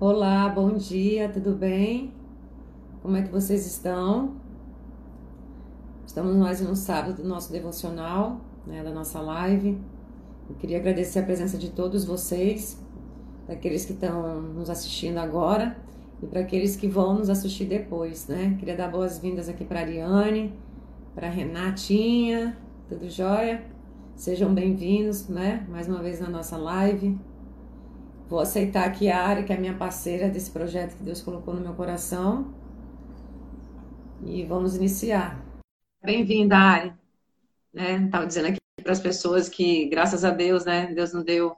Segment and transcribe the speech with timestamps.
[0.00, 2.12] Olá, bom dia, tudo bem?
[3.00, 4.34] Como é que vocês estão?
[6.04, 9.78] Estamos mais no sábado do nosso devocional, né, da nossa live.
[10.50, 12.76] Eu queria agradecer a presença de todos vocês,
[13.46, 15.76] daqueles que estão nos assistindo agora
[16.20, 18.56] e para aqueles que vão nos assistir depois, né?
[18.58, 20.52] Queria dar boas-vindas aqui para a Ariane,
[21.14, 22.58] para Renatinha,
[22.88, 23.64] tudo jóia?
[24.16, 25.64] Sejam bem-vindos, né?
[25.70, 27.16] Mais uma vez na nossa live.
[28.28, 31.52] Vou aceitar aqui a Ari, que é a minha parceira desse projeto que Deus colocou
[31.52, 32.54] no meu coração.
[34.24, 35.44] E vamos iniciar.
[36.02, 36.94] Bem-vinda, Ari.
[37.72, 38.02] Né?
[38.06, 41.54] Estava dizendo aqui para as pessoas que, graças a Deus, né, Deus nos deu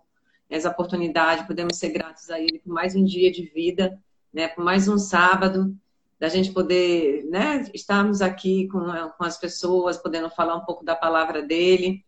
[0.51, 4.01] essa oportunidade, podemos ser gratos a Ele por mais um dia de vida,
[4.33, 5.77] né, por mais um sábado,
[6.19, 8.81] da gente poder né, estarmos aqui com,
[9.17, 12.05] com as pessoas, podendo falar um pouco da palavra dele.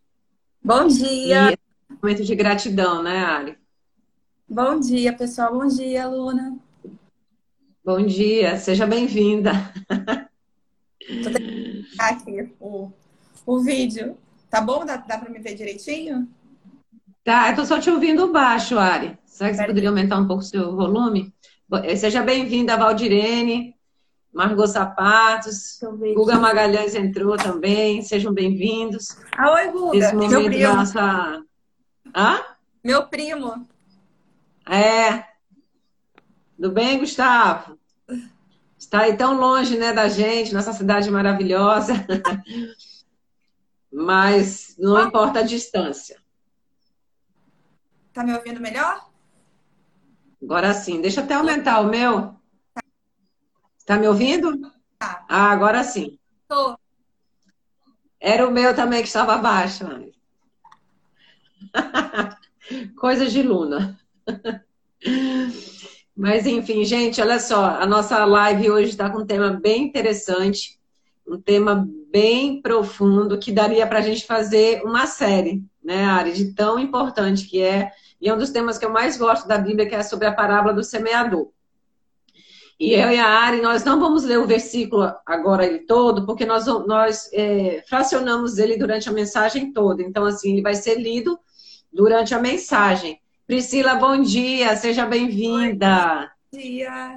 [0.62, 1.50] Bom dia!
[1.50, 1.58] E é
[1.90, 3.58] um momento de gratidão, né, Ari?
[4.50, 5.52] Bom dia, pessoal.
[5.52, 6.56] Bom dia, Luna.
[7.84, 9.52] Bom dia, seja bem-vinda.
[11.06, 12.90] Colocar aqui o,
[13.44, 14.16] o vídeo.
[14.48, 14.86] Tá bom?
[14.86, 16.26] Dá, dá para me ver direitinho?
[17.22, 19.18] Tá, eu tô só te ouvindo baixo, Ari.
[19.26, 21.30] Será que você poderia aumentar um pouco o seu volume?
[21.84, 23.76] Eh, seja bem-vinda, Valdirene,
[24.32, 25.78] Margot Sapatos,
[26.14, 29.18] Guga Magalhães entrou também, sejam bem-vindos.
[29.36, 29.98] Ah, oi, Guga.
[29.98, 30.74] Esse momento Meu primo.
[30.74, 31.42] nossa...
[32.16, 32.42] Hã?
[32.82, 33.68] Meu primo.
[34.68, 35.24] É.
[36.56, 37.78] Tudo bem, Gustavo?
[38.78, 41.94] Está aí tão longe, né, da gente, nossa cidade maravilhosa.
[43.90, 46.20] Mas não importa a distância.
[48.12, 49.08] Tá me ouvindo melhor?
[50.42, 51.00] Agora sim.
[51.00, 52.36] Deixa eu até aumentar o meu.
[53.86, 54.72] Tá me ouvindo?
[54.98, 55.24] Tá.
[55.28, 56.18] Ah, agora sim.
[56.46, 56.78] Tô.
[58.20, 59.84] Era o meu também que estava baixo.
[62.98, 63.98] Coisas de Luna.
[66.16, 70.78] Mas enfim, gente, olha só, a nossa live hoje está com um tema bem interessante,
[71.26, 76.54] um tema bem profundo que daria para a gente fazer uma série, né, Ari, de
[76.54, 79.88] tão importante que é, e é um dos temas que eu mais gosto da Bíblia,
[79.88, 81.50] que é sobre a parábola do semeador.
[82.80, 86.46] E eu e a Ari, nós não vamos ler o versículo agora ele todo, porque
[86.46, 90.02] nós, nós é, fracionamos ele durante a mensagem toda.
[90.02, 91.38] Então, assim, ele vai ser lido
[91.92, 93.20] durante a mensagem.
[93.48, 96.30] Priscila, bom dia, seja bem-vinda.
[96.52, 97.16] Bom dia.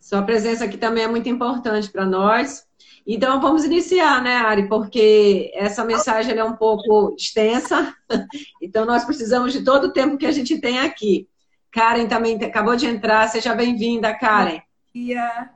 [0.00, 2.64] Sua presença aqui também é muito importante para nós.
[3.04, 4.68] Então, vamos iniciar, né, Ari?
[4.68, 7.92] Porque essa mensagem é um pouco extensa,
[8.62, 11.28] então nós precisamos de todo o tempo que a gente tem aqui.
[11.72, 14.58] Karen também acabou de entrar, seja bem-vinda, Karen.
[14.58, 14.60] Bom
[14.94, 15.50] dia.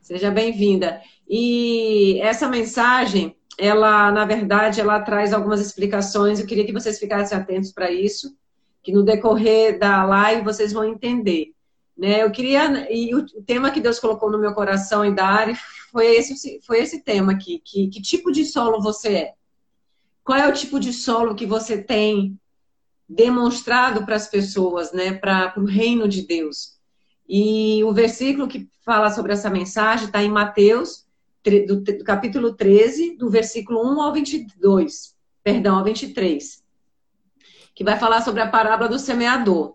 [0.00, 1.02] Seja bem-vinda.
[1.28, 6.40] E essa mensagem, ela, na verdade, ela traz algumas explicações.
[6.40, 8.34] Eu queria que vocês ficassem atentos para isso
[8.84, 11.52] que no decorrer da live vocês vão entender.
[11.96, 12.22] Né?
[12.22, 15.56] Eu queria, e o tema que Deus colocou no meu coração e da área
[15.90, 19.32] foi esse, foi esse tema aqui, que, que tipo de solo você é?
[20.22, 22.38] Qual é o tipo de solo que você tem
[23.08, 26.74] demonstrado para as pessoas, né, para o reino de Deus?
[27.26, 31.06] E o versículo que fala sobre essa mensagem está em Mateus,
[31.66, 36.63] do, do capítulo 13, do versículo 1 ao 22, perdão, ao 23
[37.74, 39.74] que vai falar sobre a parábola do semeador.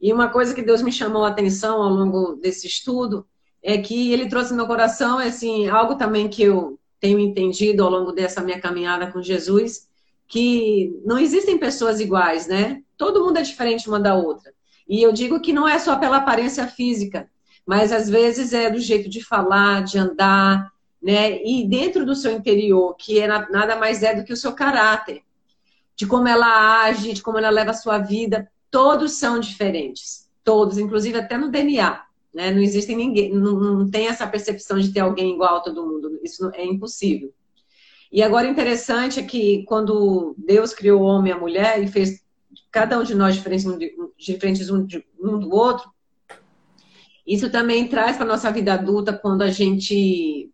[0.00, 3.26] E uma coisa que Deus me chamou a atenção ao longo desse estudo
[3.62, 7.90] é que ele trouxe no meu coração, assim, algo também que eu tenho entendido ao
[7.90, 9.88] longo dessa minha caminhada com Jesus,
[10.26, 12.82] que não existem pessoas iguais, né?
[12.96, 14.52] Todo mundo é diferente uma da outra.
[14.88, 17.28] E eu digo que não é só pela aparência física,
[17.66, 20.70] mas às vezes é do jeito de falar, de andar,
[21.02, 21.42] né?
[21.42, 25.22] E dentro do seu interior, que é nada mais é do que o seu caráter
[25.96, 30.28] de como ela age, de como ela leva a sua vida, todos são diferentes.
[30.42, 32.02] Todos, inclusive até no DNA.
[32.34, 32.50] Né?
[32.50, 36.18] Não existe ninguém, não, não tem essa percepção de ter alguém igual a todo mundo.
[36.22, 37.32] Isso é impossível.
[38.10, 42.22] E agora interessante é que quando Deus criou o homem e a mulher e fez
[42.70, 44.86] cada um de nós diferentes, um,
[45.20, 45.90] um do outro,
[47.26, 50.50] isso também traz para a nossa vida adulta, quando a gente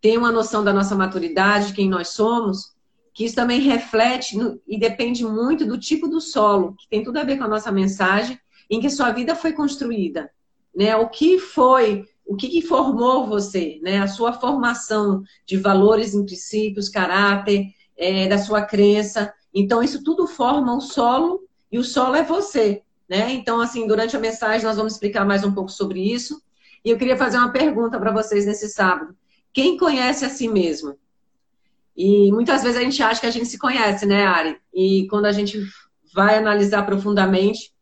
[0.00, 2.72] tem uma noção da nossa maturidade, de quem nós somos,
[3.12, 7.18] que isso também reflete no, e depende muito do tipo do solo, que tem tudo
[7.18, 8.38] a ver com a nossa mensagem,
[8.70, 10.30] em que sua vida foi construída.
[10.74, 10.94] Né?
[10.96, 13.98] O que foi, o que, que formou você, né?
[13.98, 17.66] a sua formação de valores, em princípios, caráter,
[17.96, 19.32] é, da sua crença.
[19.52, 22.82] Então, isso tudo forma o solo, e o solo é você.
[23.08, 23.32] Né?
[23.32, 26.40] Então, assim, durante a mensagem nós vamos explicar mais um pouco sobre isso.
[26.84, 29.16] E eu queria fazer uma pergunta para vocês nesse sábado.
[29.52, 30.96] Quem conhece a si mesmo?
[31.98, 34.56] E muitas vezes a gente acha que a gente se conhece, né, Ari?
[34.72, 35.60] E quando a gente
[36.14, 37.74] vai analisar profundamente,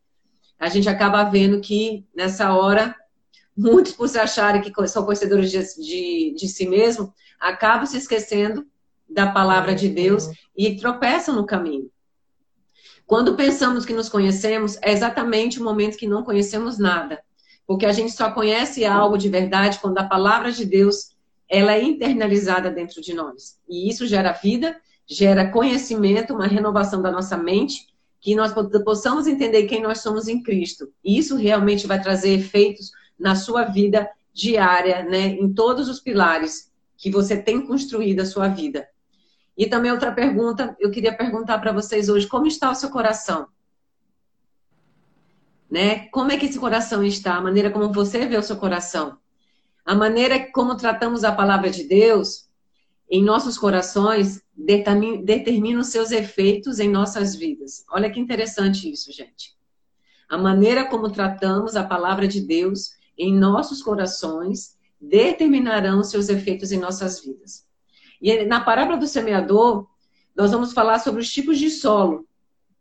[0.57, 2.95] a gente acaba vendo que nessa hora,
[3.55, 8.65] muitos por se acharem que são conhecedores de, de, de si mesmo, acabam se esquecendo
[9.07, 11.91] da palavra de Deus e tropeçam no caminho.
[13.05, 17.21] Quando pensamos que nos conhecemos, é exatamente o momento que não conhecemos nada.
[17.67, 21.15] Porque a gente só conhece algo de verdade quando a palavra de Deus
[21.49, 23.59] ela é internalizada dentro de nós.
[23.67, 27.87] E isso gera vida, gera conhecimento, uma renovação da nossa mente,
[28.19, 28.53] que nós
[28.83, 30.91] possamos entender quem nós somos em Cristo.
[31.03, 36.71] E isso realmente vai trazer efeitos na sua vida diária, né, em todos os pilares
[36.97, 38.87] que você tem construído a sua vida.
[39.57, 43.47] E também outra pergunta, eu queria perguntar para vocês hoje, como está o seu coração?
[45.69, 46.07] Né?
[46.09, 47.35] Como é que esse coração está?
[47.35, 49.17] A maneira como você vê o seu coração.
[49.87, 52.49] A maneira como tratamos a palavra de Deus
[53.09, 57.85] em nossos corações determina, os seus efeitos em nossas vidas.
[57.89, 59.55] Olha que interessante isso, gente.
[60.27, 66.73] A maneira como tratamos a palavra de Deus em nossos corações determinarão os seus efeitos
[66.73, 67.65] em nossas vidas.
[68.21, 69.87] E na parábola do semeador,
[70.35, 72.27] nós vamos falar sobre os tipos de solo,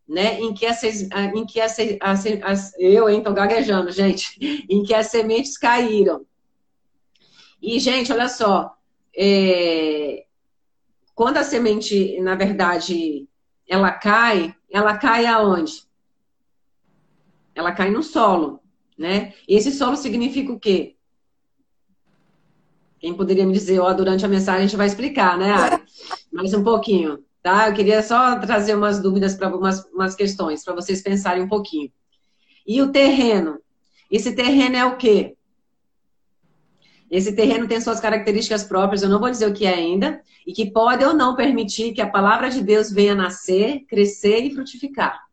[0.09, 0.41] né?
[0.41, 1.03] Em que, essas,
[1.37, 4.37] em que essa, as, as, eu, hein, tô gaguejando, gente,
[4.69, 6.27] em que as sementes caíram.
[7.67, 8.77] E, gente, olha só,
[9.13, 10.25] é,
[11.17, 13.29] quando a semente, na verdade,
[13.69, 15.83] ela cai, ela cai aonde?
[17.57, 18.61] Ela cai no solo,
[18.97, 19.35] né?
[19.49, 20.95] E esse solo significa o quê?
[23.01, 25.83] Quem poderia me dizer, ó, durante a mensagem a gente vai explicar, né, Ari?
[26.33, 27.69] Mais um pouquinho, tá?
[27.69, 31.91] Eu queria só trazer umas dúvidas para algumas umas questões, para vocês pensarem um pouquinho.
[32.65, 33.59] E o terreno?
[34.09, 35.36] Esse terreno é o quê?
[37.11, 40.53] Esse terreno tem suas características próprias, eu não vou dizer o que é ainda, e
[40.53, 45.25] que pode ou não permitir que a palavra de Deus venha nascer, crescer e frutificar.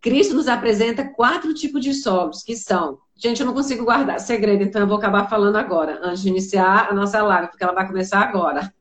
[0.00, 2.98] Cristo nos apresenta quatro tipos de solos, que são.
[3.16, 6.88] Gente, eu não consigo guardar segredo, então eu vou acabar falando agora, antes de iniciar
[6.88, 8.72] a nossa live, porque ela vai começar agora.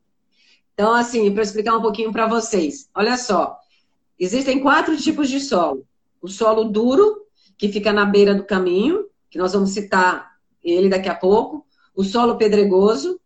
[0.73, 2.89] Então, assim, para explicar um pouquinho para vocês.
[2.93, 3.57] Olha só,
[4.19, 5.85] existem quatro tipos de solo.
[6.21, 7.25] O solo duro,
[7.57, 12.03] que fica na beira do caminho, que nós vamos citar ele daqui a pouco o
[12.03, 13.19] solo pedregoso,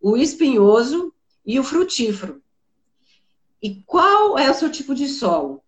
[0.00, 2.42] o espinhoso e o frutífero.
[3.62, 5.62] E qual é o seu tipo de solo?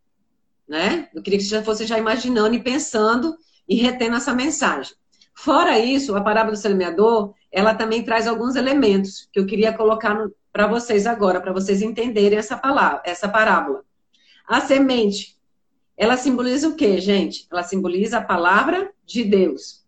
[0.69, 1.09] Né?
[1.15, 3.37] Eu queria que você já fosse já imaginando e pensando
[3.69, 4.95] e retendo essa mensagem.
[5.35, 10.29] Fora isso, a parábola do semeador, ela também traz alguns elementos que eu queria colocar
[10.53, 13.83] para vocês agora, para vocês entenderem essa palavra, essa parábola.
[14.47, 15.37] A semente,
[15.97, 17.47] ela simboliza o quê, gente?
[17.51, 19.85] Ela simboliza a palavra de Deus.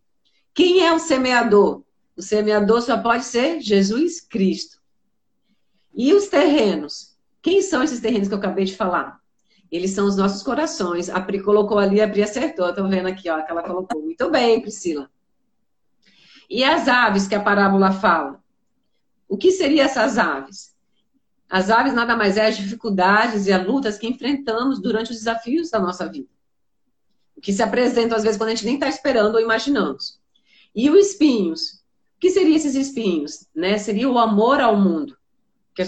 [0.55, 1.83] Quem é o semeador?
[2.17, 4.79] O semeador só pode ser Jesus Cristo.
[5.95, 7.17] E os terrenos?
[7.41, 9.21] Quem são esses terrenos que eu acabei de falar?
[9.71, 11.09] Eles são os nossos corações.
[11.09, 12.69] A Pri colocou ali, a Pri acertou.
[12.69, 14.03] Estou vendo aqui, ó, que ela colocou.
[14.03, 15.11] Muito bem, Priscila.
[16.49, 18.43] E as aves que a parábola fala?
[19.27, 20.77] O que seriam essas aves?
[21.49, 25.71] As aves nada mais é as dificuldades e as lutas que enfrentamos durante os desafios
[25.71, 26.29] da nossa vida.
[27.35, 30.21] O que se apresentam às vezes quando a gente nem está esperando ou imaginamos.
[30.75, 31.82] E os espinhos?
[32.23, 33.49] Que seriam esses espinhos?
[33.53, 33.77] Né?
[33.79, 35.17] Seria o amor ao mundo.
[35.75, 35.83] Que,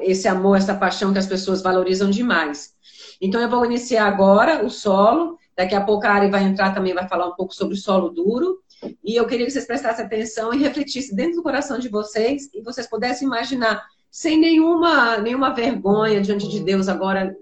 [0.00, 2.74] esse amor, essa paixão que as pessoas valorizam demais.
[3.20, 5.36] Então, eu vou iniciar agora o solo.
[5.54, 8.08] Daqui a pouco a Ari vai entrar também, vai falar um pouco sobre o solo
[8.08, 8.62] duro.
[9.04, 12.62] E eu queria que vocês prestassem atenção e refletissem dentro do coração de vocês e
[12.62, 17.36] vocês pudessem imaginar, sem nenhuma, nenhuma vergonha diante de Deus agora,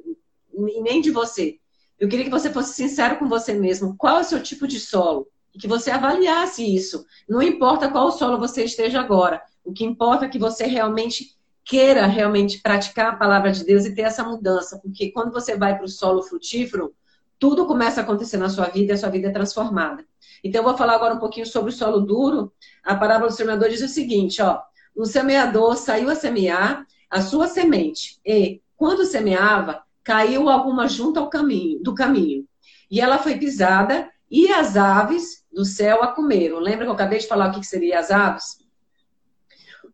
[0.83, 1.59] nem de você.
[1.97, 3.95] Eu queria que você fosse sincero com você mesmo.
[3.97, 5.29] Qual é o seu tipo de solo?
[5.57, 7.05] Que você avaliasse isso.
[7.29, 12.07] Não importa qual solo você esteja agora, o que importa é que você realmente queira
[12.07, 15.85] realmente praticar a palavra de Deus e ter essa mudança, porque quando você vai para
[15.85, 16.95] o solo frutífero,
[17.39, 20.05] tudo começa a acontecer na sua vida e a sua vida é transformada.
[20.43, 22.53] Então, eu vou falar agora um pouquinho sobre o solo duro.
[22.85, 24.61] A parábola do semeador diz o seguinte, ó.
[24.97, 31.29] Um semeador saiu a semear a sua semente e, quando semeava, caiu alguma junto ao
[31.29, 32.47] caminho, do caminho.
[32.91, 36.59] E ela foi pisada e as aves do céu a comeram.
[36.59, 38.59] Lembra que eu acabei de falar o que seria as aves?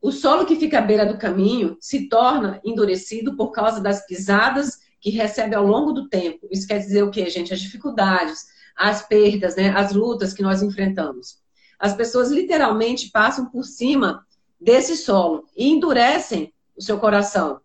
[0.00, 4.80] O solo que fica à beira do caminho se torna endurecido por causa das pisadas
[5.00, 6.48] que recebe ao longo do tempo.
[6.50, 7.54] Isso quer dizer o quê, gente?
[7.54, 8.44] As dificuldades,
[8.76, 9.70] as perdas, né?
[9.70, 11.38] as lutas que nós enfrentamos.
[11.78, 14.26] As pessoas literalmente passam por cima
[14.60, 17.60] desse solo e endurecem o seu coração.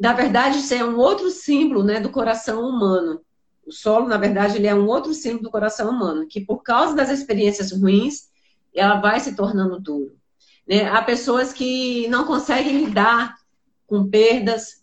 [0.00, 3.20] Na verdade, isso é um outro símbolo né, do coração humano.
[3.70, 6.92] O solo, na verdade, ele é um outro símbolo do coração humano, que por causa
[6.92, 8.28] das experiências ruins,
[8.74, 10.16] ela vai se tornando duro.
[10.66, 10.88] Né?
[10.88, 13.36] Há pessoas que não conseguem lidar
[13.86, 14.82] com perdas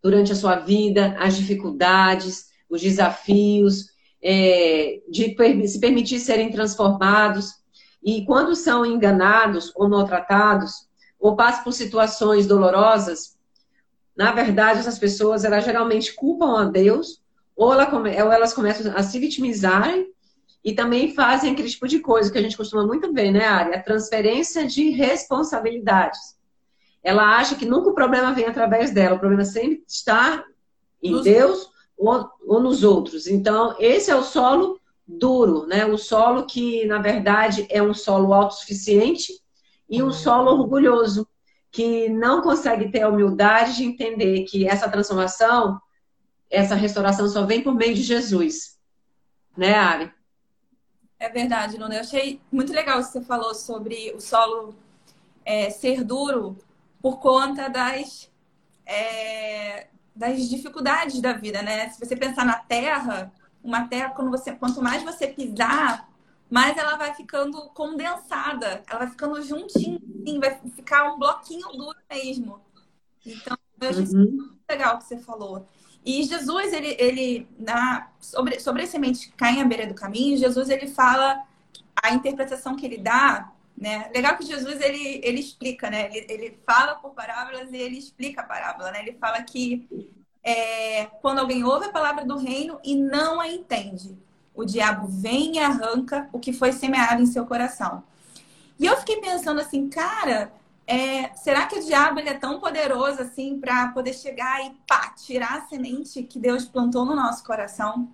[0.00, 3.86] durante a sua vida, as dificuldades, os desafios,
[4.22, 5.34] é, de
[5.66, 7.54] se permitir serem transformados.
[8.00, 10.86] E quando são enganados ou maltratados,
[11.18, 13.36] ou passam por situações dolorosas,
[14.16, 17.20] na verdade, essas pessoas, elas geralmente culpam a Deus,
[17.58, 20.06] ou, ela, ou elas começam a se vitimizarem
[20.64, 23.74] e também fazem aquele tipo de coisa que a gente costuma muito ver, né, Ari?
[23.74, 26.38] A transferência de responsabilidades.
[27.02, 30.44] Ela acha que nunca o problema vem através dela, o problema sempre está
[31.02, 31.24] em nos...
[31.24, 33.26] Deus ou, ou nos outros.
[33.26, 35.84] Então, esse é o solo duro, né?
[35.84, 39.32] O solo que, na verdade, é um solo autossuficiente
[39.90, 41.26] e um solo orgulhoso,
[41.72, 45.80] que não consegue ter a humildade de entender que essa transformação,
[46.50, 48.78] essa restauração só vem por meio de Jesus.
[49.56, 50.12] Né, Ari?
[51.18, 51.96] É verdade, Luna.
[51.96, 54.74] Eu achei muito legal o que você falou sobre o solo
[55.44, 56.56] é, ser duro
[57.02, 58.30] por conta das,
[58.86, 61.88] é, das dificuldades da vida, né?
[61.90, 66.08] Se você pensar na terra, uma terra, quando você, quanto mais você pisar,
[66.50, 71.98] mais ela vai ficando condensada, ela vai ficando juntinha, assim, vai ficar um bloquinho duro
[72.10, 72.60] mesmo.
[73.24, 74.30] Então, eu achei uhum.
[74.32, 75.66] muito legal o que você falou.
[76.04, 80.38] E Jesus, ele, ele na, sobre, sobre as sementes que caem à beira do caminho,
[80.38, 81.42] Jesus ele fala
[82.02, 84.10] a interpretação que ele dá, né?
[84.14, 86.08] Legal que Jesus ele, ele explica, né?
[86.12, 89.00] Ele, ele fala por parábolas e ele explica a parábola, né?
[89.00, 89.86] Ele fala que
[90.42, 94.16] é, quando alguém ouve a palavra do reino e não a entende,
[94.54, 98.02] o diabo vem e arranca o que foi semeado em seu coração.
[98.78, 100.52] E eu fiquei pensando assim, cara,
[100.90, 105.10] é, será que o diabo ele é tão poderoso assim para poder chegar e pá,
[105.10, 108.08] tirar a semente que Deus plantou no nosso coração?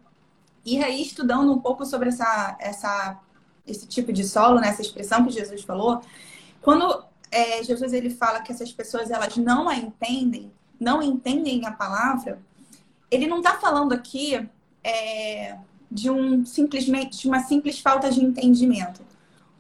[0.64, 3.21] E aí, estudando um pouco sobre essa, essa,
[3.64, 6.00] esse tipo de solo, né, essa expressão que Jesus falou,
[6.61, 10.50] quando é, Jesus ele fala que essas pessoas elas não a entendem,
[10.81, 12.43] não entendem a palavra,
[13.09, 14.49] ele não está falando aqui
[14.83, 15.57] é,
[15.88, 19.13] de um simplesmente de uma simples falta de entendimento.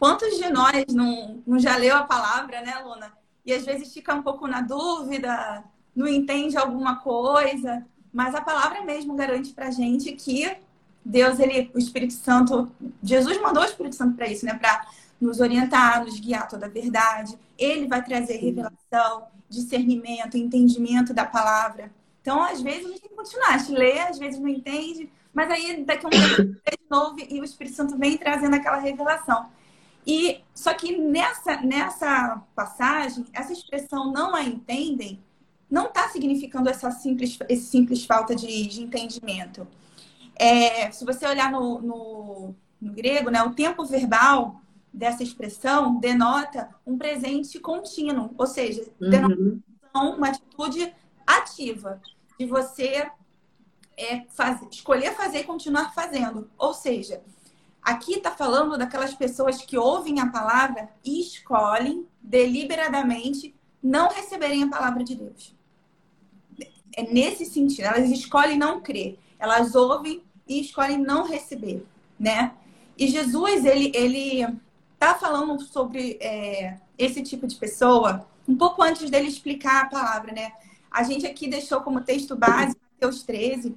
[0.04, 3.10] Quantos de nós não, não já leu a palavra, né, Luna?
[3.42, 5.64] E às vezes fica um pouco na dúvida,
[5.96, 7.82] não entende alguma coisa,
[8.12, 10.58] mas a palavra mesmo garante pra gente que
[11.02, 12.70] Deus, ele, o Espírito Santo,
[13.02, 14.52] Jesus mandou o Espírito Santo para isso, né?
[14.52, 14.86] Para
[15.18, 17.38] nos orientar, nos guiar toda a verdade.
[17.56, 21.90] Ele vai trazer revelação, discernimento, entendimento da palavra.
[22.20, 23.54] Então, às vezes, a gente tem que continuar.
[23.54, 27.16] A gente lê, às vezes não entende, mas aí daqui a um tempo de novo
[27.26, 29.46] e o Espírito Santo vem trazendo aquela revelação.
[30.06, 35.22] E só que nessa, nessa passagem, essa expressão não a entendem
[35.70, 39.66] não está significando essa simples, esse simples falta de, de entendimento.
[40.36, 44.60] É, se você olhar no, no, no, grego, né, o tempo verbal
[44.92, 49.60] dessa expressão denota um presente contínuo, ou seja, uhum.
[49.94, 50.94] uma atitude
[51.26, 52.00] ativa
[52.38, 53.10] de você
[53.96, 56.48] é, faz, escolher fazer e continuar fazendo.
[56.58, 57.22] Ou seja,
[57.84, 64.68] Aqui está falando daquelas pessoas que ouvem a palavra e escolhem deliberadamente não receberem a
[64.68, 65.54] palavra de Deus.
[66.96, 71.84] É nesse sentido, elas escolhem não crer, elas ouvem e escolhem não receber,
[72.18, 72.54] né?
[72.96, 74.46] E Jesus, ele, ele
[74.98, 80.32] tá falando sobre é, esse tipo de pessoa um pouco antes dele explicar a palavra,
[80.32, 80.52] né?
[80.90, 83.76] A gente aqui deixou como texto base Mateus 13,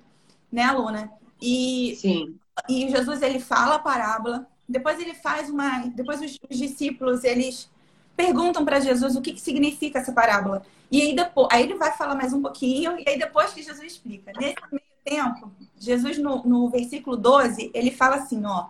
[0.50, 1.12] né, Aluna?
[1.42, 6.58] E Sim e Jesus ele fala a parábola, depois ele faz uma, depois os, os
[6.58, 7.70] discípulos eles
[8.16, 10.64] perguntam para Jesus o que, que, significa essa parábola.
[10.92, 13.94] E aí depois, aí ele vai falar mais um pouquinho e aí depois que Jesus
[13.94, 14.32] explica.
[14.38, 18.70] Nesse meio tempo, Jesus no, no versículo 12, ele fala assim, ó: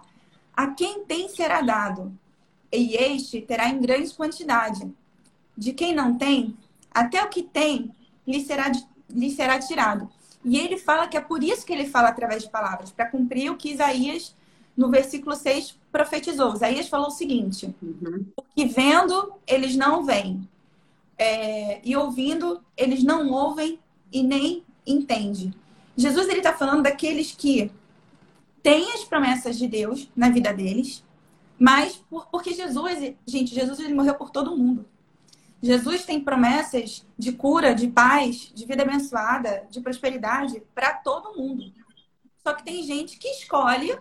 [0.55, 2.11] A quem tem será dado,
[2.71, 4.91] e este terá em grande quantidade.
[5.57, 6.55] De quem não tem,
[6.91, 7.91] até o que tem
[8.27, 8.71] lhe será,
[9.09, 10.09] lhe será tirado.
[10.43, 13.51] E ele fala que é por isso que ele fala através de palavras, para cumprir
[13.51, 14.35] o que Isaías,
[14.75, 16.53] no versículo 6, profetizou.
[16.53, 18.25] Isaías falou o seguinte: uhum.
[18.55, 20.47] que vendo, eles não veem,
[21.17, 23.79] é, e ouvindo, eles não ouvem
[24.11, 25.53] e nem entendem.
[25.95, 27.71] Jesus ele está falando daqueles que
[28.61, 31.03] têm as promessas de Deus na vida deles,
[31.57, 34.85] mas por, porque Jesus, gente, Jesus ele morreu por todo mundo.
[35.61, 41.73] Jesus tem promessas de cura, de paz, de vida abençoada, de prosperidade para todo mundo.
[42.43, 43.97] Só que tem gente que escolhe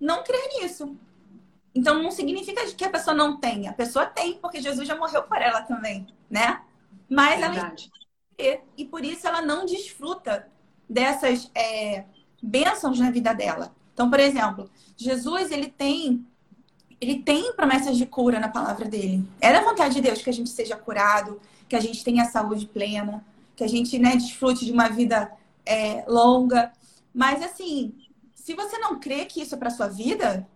[0.00, 0.96] não crer nisso.
[1.74, 3.68] Então não significa que a pessoa não tem.
[3.68, 6.62] A pessoa tem, porque Jesus já morreu por ela também, né?
[7.08, 7.90] Mas Verdade.
[8.38, 10.48] ela e por isso ela não desfruta
[10.88, 12.04] dessas é,
[12.42, 13.74] bênçãos na vida dela.
[13.92, 16.26] Então, por exemplo, Jesus ele tem
[17.00, 19.26] ele tem promessas de cura na palavra dele.
[19.40, 22.66] É da vontade de Deus que a gente seja curado, que a gente tenha saúde
[22.66, 23.24] plena,
[23.56, 25.32] que a gente né, desfrute de uma vida
[25.64, 26.72] é, longa.
[27.14, 27.94] Mas assim,
[28.34, 30.46] se você não crê que isso é para sua vida,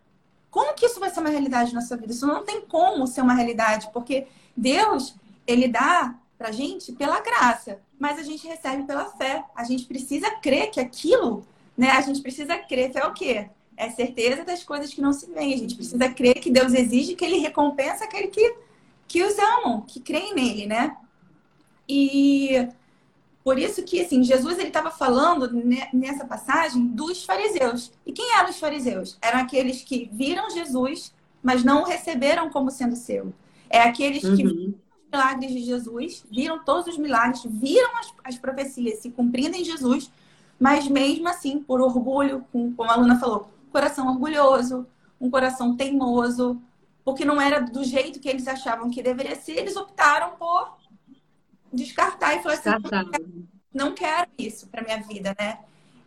[0.51, 2.13] como que isso vai ser uma realidade na sua vida?
[2.13, 5.15] Isso não tem como ser uma realidade, porque Deus,
[5.47, 9.45] ele dá pra gente pela graça, mas a gente recebe pela fé.
[9.55, 11.47] A gente precisa crer que aquilo,
[11.77, 11.91] né?
[11.91, 13.49] A gente precisa crer, fé é o quê?
[13.77, 15.55] É certeza das coisas que não se veem.
[15.55, 18.55] A gente precisa crer que Deus exige, que ele recompensa aquele que,
[19.09, 20.97] que os amam, que creem nele, né?
[21.89, 22.69] E
[23.45, 25.51] por isso que, assim, Jesus ele estava falando
[25.93, 27.93] nessa passagem dos fariseus.
[28.07, 29.19] E quem eram os fariseus?
[29.21, 31.13] Eram aqueles que viram Jesus,
[31.43, 33.35] mas não o receberam como sendo seu.
[33.69, 34.37] É aqueles que uhum.
[34.37, 39.57] viram os milagres de Jesus, viram todos os milagres, viram as, as profecias se cumprindo
[39.57, 40.11] em Jesus,
[40.59, 44.87] mas mesmo assim, por orgulho, como a aluna falou, coração orgulhoso,
[45.21, 46.63] um coração teimoso,
[47.05, 50.79] porque não era do jeito que eles achavam que deveria ser, eles optaram por
[51.73, 55.59] descartar e falar assim, não quero isso para minha vida, né?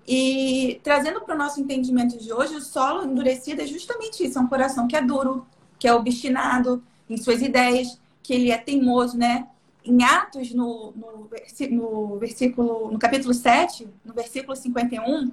[0.08, 4.42] E trazendo para o nosso entendimento de hoje, o solo endurecido é justamente isso, é
[4.42, 5.46] um coração que é duro,
[5.78, 9.46] que é obstinado em suas ideias, que ele é teimoso, né?
[9.84, 11.30] Em Atos, no, no,
[11.72, 15.32] no versículo, no capítulo 7, no versículo 51,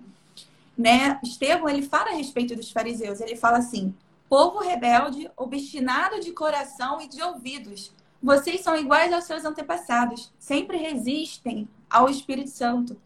[0.77, 1.19] né?
[1.23, 3.95] Estevão, ele fala a respeito dos fariseus, ele fala assim,
[4.29, 7.93] povo rebelde, obstinado de coração e de ouvidos,
[8.25, 12.97] vocês são iguais aos seus antepassados, sempre resistem ao Espírito Santo.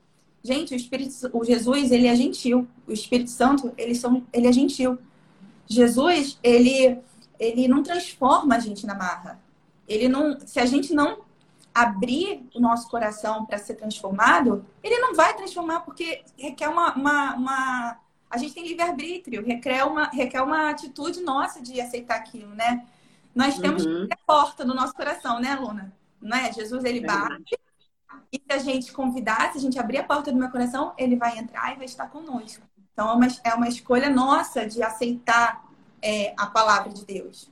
[0.44, 2.68] Gente, o Espírito, o Jesus, ele é gentil.
[2.86, 4.96] O Espírito Santo, ele, são, ele é gentil.
[5.66, 6.98] Jesus, ele,
[7.38, 9.40] ele não transforma a gente na marra.
[9.88, 11.18] Ele não, se a gente não
[11.82, 17.34] abrir o nosso coração para ser transformado, ele não vai transformar porque requer uma, uma,
[17.36, 17.98] uma...
[18.28, 22.84] a gente tem livre arbítrio, requer uma, requer uma atitude nossa de aceitar aquilo, né?
[23.34, 24.08] Nós temos uhum.
[24.10, 25.92] a porta do nosso coração, né, Luna?
[26.20, 26.52] Não é?
[26.52, 27.56] Jesus, ele bate.
[28.32, 31.14] E se a gente convidar, se a gente abrir a porta do meu coração, ele
[31.14, 32.66] vai entrar e vai estar conosco.
[32.92, 35.64] Então, é uma, é uma escolha nossa de aceitar
[36.02, 37.48] é, a palavra de Deus.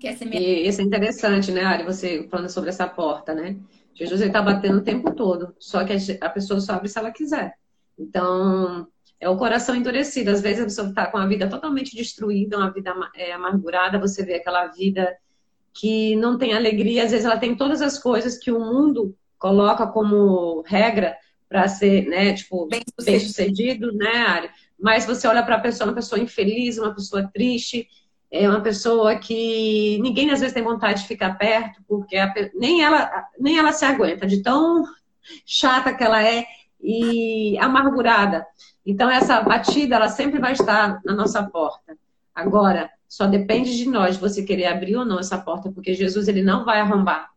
[0.00, 0.40] Que essa é minha...
[0.40, 1.84] E isso é interessante, né, Ari?
[1.84, 3.56] Você falando sobre essa porta, né?
[3.94, 5.54] Jesus está batendo o tempo todo.
[5.58, 7.54] Só que a pessoa só abre se ela quiser.
[7.98, 8.88] Então,
[9.20, 10.30] é o coração endurecido.
[10.30, 14.24] Às vezes a pessoa está com a vida totalmente destruída, uma vida é, amargurada, você
[14.24, 15.14] vê aquela vida
[15.72, 19.86] que não tem alegria, às vezes ela tem todas as coisas que o mundo coloca
[19.86, 21.16] como regra
[21.48, 22.82] para ser, né, tipo, bem
[23.20, 24.50] sucedido, né, Ari?
[24.78, 27.86] Mas você olha para a pessoa, uma pessoa infeliz, uma pessoa triste,
[28.30, 32.82] é uma pessoa que ninguém às vezes tem vontade de ficar perto, porque a, nem,
[32.82, 34.84] ela, nem ela se aguenta, de tão
[35.44, 36.44] chata que ela é
[36.80, 38.46] e amargurada.
[38.86, 41.96] Então, essa batida, ela sempre vai estar na nossa porta.
[42.34, 46.42] Agora, só depende de nós, você querer abrir ou não essa porta, porque Jesus, ele
[46.42, 47.28] não vai arrombar.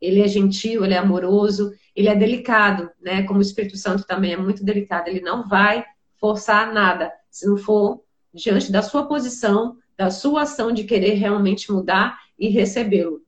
[0.00, 3.24] Ele é gentil, ele é amoroso, ele é delicado, né?
[3.24, 5.08] Como o Espírito Santo também é muito delicado.
[5.08, 5.84] Ele não vai
[6.20, 8.00] forçar nada, se não for
[8.32, 13.20] diante da sua posição, da sua ação de querer realmente mudar e recebê-lo.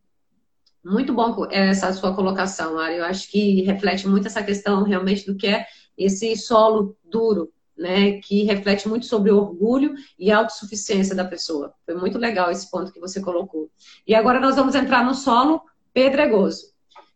[0.82, 2.96] Muito bom essa sua colocação, Ari.
[2.96, 5.66] Eu acho que reflete muito essa questão realmente do que é
[5.98, 11.74] esse solo duro, né, que reflete muito sobre orgulho e autossuficiência da pessoa.
[11.84, 13.70] Foi muito legal esse ponto que você colocou.
[14.06, 15.60] E agora nós vamos entrar no solo
[15.92, 16.72] pedregoso,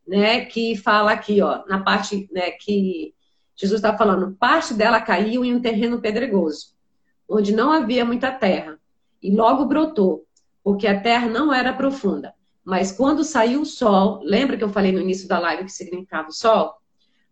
[0.06, 3.14] né, que fala aqui, ó, na parte, né, que
[3.54, 6.74] Jesus está falando, parte dela caiu em um terreno pedregoso,
[7.28, 8.73] onde não havia muita terra,
[9.24, 10.26] e logo brotou,
[10.62, 12.34] porque a terra não era profunda.
[12.62, 16.28] Mas quando saiu o sol, lembra que eu falei no início da live que significava
[16.28, 16.74] o sol?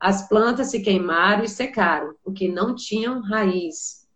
[0.01, 4.09] As plantas se queimaram e secaram, porque não tinham raiz.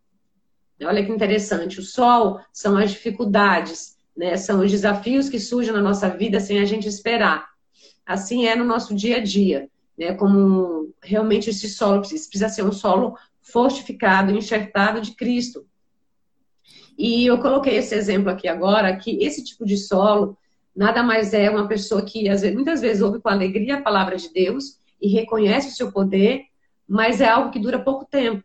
[0.82, 1.78] Olha que interessante.
[1.78, 4.38] O sol são as dificuldades, né?
[4.38, 7.46] são os desafios que surgem na nossa vida sem a gente esperar.
[8.06, 9.68] Assim é no nosso dia a dia.
[9.98, 10.14] Né?
[10.14, 15.65] Como realmente esse solo precisa ser um solo fortificado, enxertado de Cristo.
[16.98, 20.36] E eu coloquei esse exemplo aqui agora, que esse tipo de solo
[20.74, 24.78] nada mais é uma pessoa que muitas vezes ouve com alegria a palavra de Deus,
[25.00, 26.44] e reconhece o seu poder,
[26.88, 28.42] mas é algo que dura pouco tempo.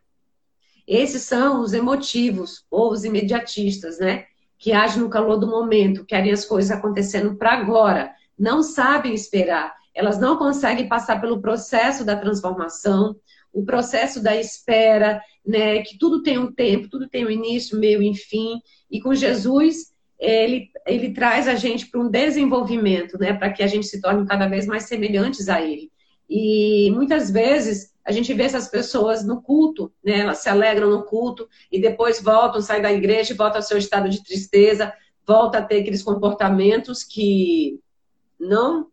[0.86, 4.26] Esses são os emotivos ou os imediatistas, né?
[4.58, 9.74] Que agem no calor do momento, querem as coisas acontecendo para agora, não sabem esperar,
[9.94, 13.16] elas não conseguem passar pelo processo da transformação,
[13.52, 15.82] o processo da espera, né?
[15.82, 18.60] Que tudo tem um tempo, tudo tem um início, meio e fim.
[18.90, 23.32] E com Jesus, ele, ele traz a gente para um desenvolvimento, né?
[23.32, 25.90] Para que a gente se torne cada vez mais semelhantes a ele.
[26.28, 30.20] E muitas vezes a gente vê essas pessoas no culto, né?
[30.20, 33.78] Elas se alegram no culto e depois voltam, saem da igreja e voltam ao seu
[33.78, 34.92] estado de tristeza,
[35.26, 37.80] volta a ter aqueles comportamentos que
[38.38, 38.88] não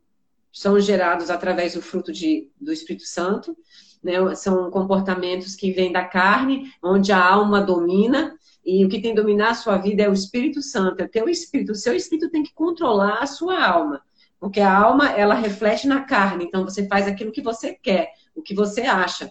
[0.52, 3.56] são gerados através do fruto de, do Espírito Santo.
[4.04, 4.36] Né?
[4.36, 9.22] São comportamentos que vêm da carne, onde a alma domina, e o que tem que
[9.22, 11.72] dominar a sua vida é o Espírito Santo, é o teu espírito.
[11.72, 14.02] O seu espírito tem que controlar a sua alma.
[14.40, 16.46] Porque a alma, ela reflete na carne.
[16.46, 19.30] Então, você faz aquilo que você quer, o que você acha.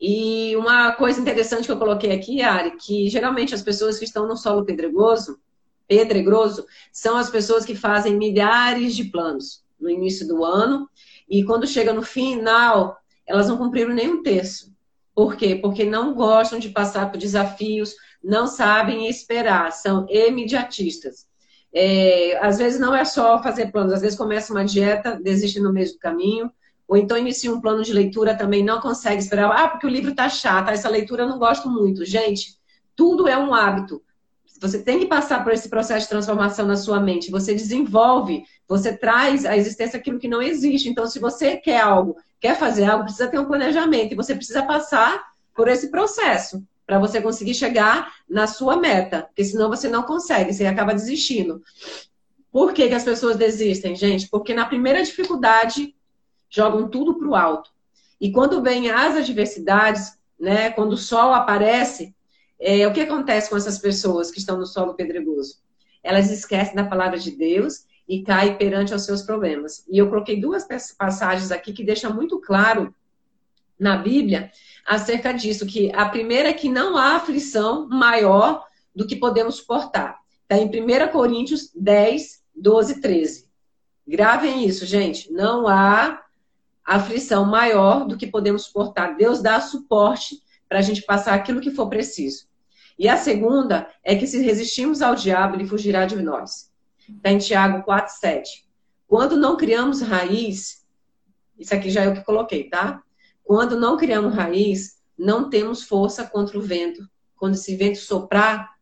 [0.00, 4.26] E uma coisa interessante que eu coloquei aqui, Ari, que geralmente as pessoas que estão
[4.26, 5.38] no solo pedregoso,
[5.86, 10.88] pedregoso, são as pessoas que fazem milhares de planos no início do ano.
[11.28, 14.72] E quando chega no final, elas não cumpriram nenhum terço.
[15.14, 15.54] Por quê?
[15.54, 21.26] Porque não gostam de passar por desafios, não sabem esperar, são imediatistas.
[21.72, 25.72] É, às vezes não é só fazer planos, às vezes começa uma dieta, desiste no
[25.72, 26.50] meio do caminho,
[26.86, 30.10] ou então inicia um plano de leitura também, não consegue esperar, ah, porque o livro
[30.10, 32.04] está chato, essa leitura eu não gosto muito.
[32.04, 32.58] Gente,
[32.94, 34.02] tudo é um hábito.
[34.60, 37.30] Você tem que passar por esse processo de transformação na sua mente.
[37.30, 40.88] Você desenvolve, você traz à existência aquilo que não existe.
[40.88, 44.62] Então, se você quer algo, quer fazer algo, precisa ter um planejamento e você precisa
[44.62, 50.02] passar por esse processo para você conseguir chegar na sua meta, porque senão você não
[50.02, 51.62] consegue, você acaba desistindo.
[52.52, 54.28] Por que, que as pessoas desistem, gente?
[54.28, 55.96] Porque na primeira dificuldade
[56.50, 57.70] jogam tudo para o alto.
[58.20, 62.14] E quando vem as adversidades, né, quando o sol aparece,
[62.60, 65.62] é, o que acontece com essas pessoas que estão no solo pedregoso?
[66.02, 69.84] Elas esquecem da palavra de Deus e caem perante aos seus problemas.
[69.88, 72.94] E eu coloquei duas passagens aqui que deixam muito claro
[73.78, 74.50] na Bíblia
[74.86, 78.64] acerca disso, que a primeira é que não há aflição maior
[78.94, 80.18] do que podemos suportar.
[80.42, 83.48] Está em 1 Coríntios 10, 12, 13.
[84.06, 85.32] Gravem isso, gente.
[85.32, 86.22] Não há
[86.84, 89.16] aflição maior do que podemos suportar.
[89.16, 92.46] Deus dá suporte para a gente passar aquilo que for preciso.
[92.98, 96.70] E a segunda é que se resistimos ao diabo, ele fugirá de nós.
[97.08, 98.66] Está em Tiago 4, 7.
[99.06, 100.84] Quando não criamos raiz,
[101.58, 103.02] isso aqui já é o que coloquei, tá?
[103.42, 107.08] Quando não criamos raiz, não temos força contra o vento.
[107.36, 108.74] Quando esse vento soprar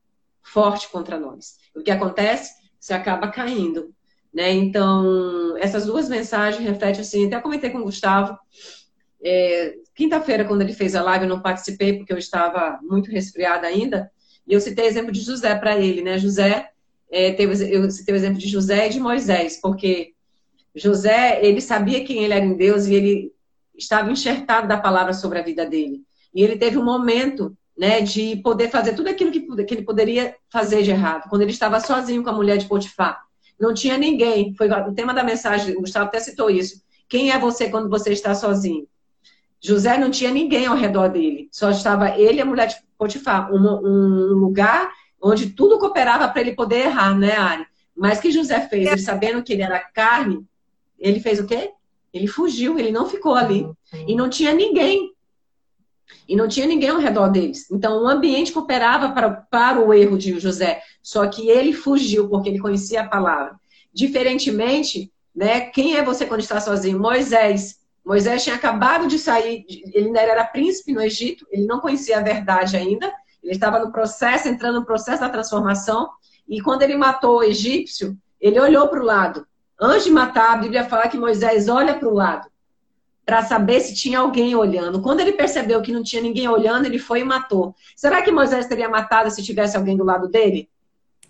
[0.43, 1.57] forte contra nós.
[1.75, 2.53] O que acontece?
[2.79, 3.95] Você acaba caindo.
[4.33, 4.51] Né?
[4.53, 8.39] Então, essas duas mensagens refletem assim, até comentei com o Gustavo.
[9.23, 13.67] É, Quinta-feira, quando ele fez a live, eu não participei porque eu estava muito resfriada
[13.67, 14.11] ainda.
[14.47, 16.19] E eu citei o exemplo de José para ele, né?
[16.19, 16.71] José,
[17.13, 20.15] é, teve, eu citei o exemplo de José e de Moisés, porque
[20.75, 23.33] José, ele sabia quem ele era em Deus e ele
[23.77, 26.01] estava enxertado da palavra sobre a vida dele.
[26.35, 30.35] E ele teve um momento né, de poder fazer tudo aquilo que, que ele poderia
[30.51, 31.29] fazer de errado.
[31.29, 33.21] Quando ele estava sozinho com a mulher de Potifar.
[33.61, 34.55] Não tinha ninguém.
[34.57, 36.83] Foi o tema da mensagem, o Gustavo até citou isso.
[37.09, 38.87] Quem é você quando você está sozinho?
[39.61, 41.49] José não tinha ninguém ao redor dele.
[41.53, 43.53] Só estava ele e a mulher de Potifar.
[43.53, 44.91] Um, um lugar
[45.23, 47.67] onde tudo cooperava para ele poder errar, né, Ari?
[47.97, 48.89] Mas que José fez?
[48.89, 50.45] Ele sabendo que ele era carne,
[50.99, 51.71] ele fez o quê?
[52.13, 53.67] Ele fugiu, ele não ficou ali.
[54.07, 55.13] E não tinha ninguém.
[56.29, 57.71] E não tinha ninguém ao redor deles.
[57.71, 60.83] Então, o ambiente cooperava para, para o erro de José.
[61.03, 63.57] Só que ele fugiu, porque ele conhecia a palavra.
[63.93, 66.99] Diferentemente, né, quem é você quando está sozinho?
[66.99, 67.81] Moisés.
[68.05, 72.23] Moisés tinha acabado de sair, ele ainda era príncipe no Egito, ele não conhecia a
[72.23, 76.11] verdade ainda, ele estava no processo, entrando no processo da transformação,
[76.49, 79.47] e quando ele matou o egípcio, ele olhou para o lado.
[79.81, 82.53] Antes de matar, a Bíblia fala que Moisés olha para o lado
[83.25, 85.01] para saber se tinha alguém olhando.
[85.01, 87.75] Quando ele percebeu que não tinha ninguém olhando, ele foi e matou.
[87.97, 90.69] Será que Moisés teria matado se tivesse alguém do lado dele?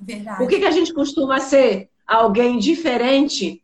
[0.00, 0.38] Verdade.
[0.38, 3.62] Por que, que a gente costuma ser alguém diferente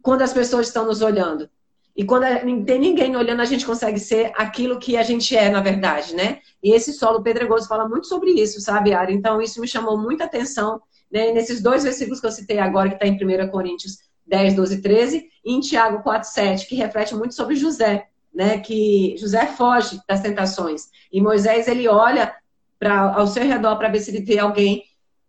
[0.00, 1.48] quando as pessoas estão nos olhando?
[1.96, 5.48] E quando não tem ninguém olhando, a gente consegue ser aquilo que a gente é,
[5.48, 6.40] na verdade, né?
[6.62, 9.14] E esse solo pedregoso fala muito sobre isso, sabe, Ari?
[9.14, 10.80] Então, isso me chamou muita atenção
[11.10, 11.30] né?
[11.30, 14.82] nesses dois versículos que eu citei agora, que está em 1 Coríntios 10, 12 e
[14.82, 18.58] 13, e em Tiago 4, 7, que reflete muito sobre José, né?
[18.58, 20.88] Que José foge das tentações.
[21.12, 22.34] E Moisés, ele olha
[22.76, 24.82] pra, ao seu redor para ver se ele vê alguém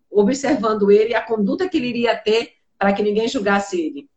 [0.10, 4.10] observando ele e a conduta que ele iria ter para que ninguém julgasse ele.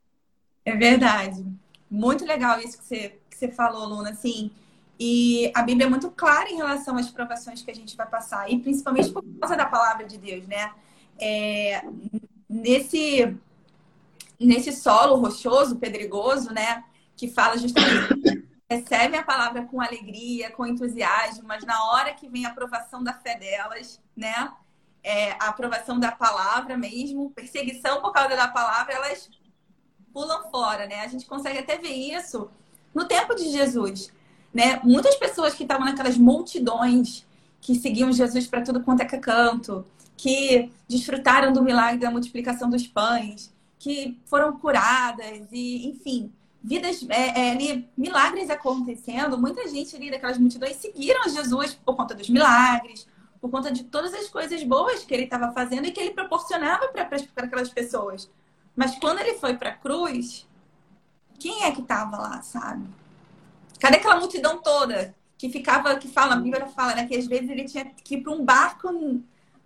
[0.65, 1.45] É verdade.
[1.91, 4.11] Muito legal isso que você, que você falou, Luna.
[4.11, 4.51] Assim,
[4.99, 8.51] e a Bíblia é muito clara em relação às provações que a gente vai passar,
[8.51, 10.73] e principalmente por causa da palavra de Deus, né?
[11.19, 11.83] É,
[12.49, 13.37] nesse
[14.39, 16.85] nesse solo rochoso, pedregoso, né?
[17.17, 22.45] Que fala justamente recebe a palavra com alegria, com entusiasmo, mas na hora que vem
[22.45, 24.53] a aprovação da fé delas, né?
[25.03, 29.31] É, a aprovação da palavra mesmo, perseguição por causa da palavra, elas
[30.13, 31.01] pulam fora, né?
[31.01, 32.51] A gente consegue até ver isso
[32.95, 34.13] no tempo de Jesus,
[34.53, 34.81] né?
[34.83, 37.27] Muitas pessoas que estavam naquelas multidões
[37.61, 39.85] que seguiam Jesus para tudo quanto é canto,
[40.17, 47.49] que desfrutaram do milagre da multiplicação dos pães, que foram curadas e, enfim, vidas, é,
[47.49, 49.39] é, ali, milagres acontecendo.
[49.39, 53.07] Muita gente ali daquelas multidões seguiram Jesus por conta dos milagres,
[53.41, 56.89] por conta de todas as coisas boas que ele estava fazendo e que ele proporcionava
[56.89, 57.09] para
[57.45, 58.29] aquelas pessoas.
[58.79, 60.47] Mas quando ele foi para a cruz,
[61.37, 62.87] quem é que estava lá, sabe?
[63.81, 67.51] Cadê aquela multidão toda que ficava, que fala, a Bíblia fala, né, que às vezes
[67.51, 68.89] ele tinha que ir para um barco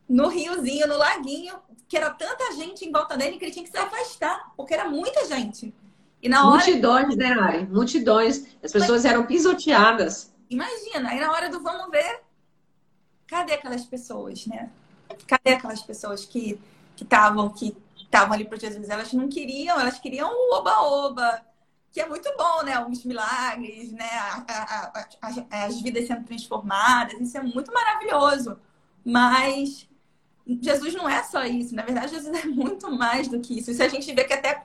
[0.09, 3.71] no riozinho, no laguinho, que era tanta gente em volta dele que ele tinha que
[3.71, 5.75] se afastar, porque era muita gente.
[6.23, 6.65] E na hora...
[6.65, 7.67] Multidões, né, Ari?
[7.67, 8.47] Multidões.
[8.65, 10.33] As pessoas eram pisoteadas.
[10.49, 12.23] Imagina, aí na hora do vamos ver,
[13.27, 14.71] cadê aquelas pessoas, né?
[15.27, 16.59] Cadê aquelas pessoas que
[16.97, 17.77] estavam que
[18.13, 18.91] estavam ali para Jesus?
[18.91, 21.41] Elas não queriam, elas queriam o oba-oba,
[21.91, 22.79] que é muito bom, né?
[22.85, 24.11] Os milagres, né?
[24.11, 28.59] A, a, a, as vidas sendo transformadas, isso é muito maravilhoso.
[29.05, 29.89] Mas
[30.47, 33.71] Jesus não é só isso, na verdade, Jesus é muito mais do que isso.
[33.71, 34.63] Isso a gente vê que até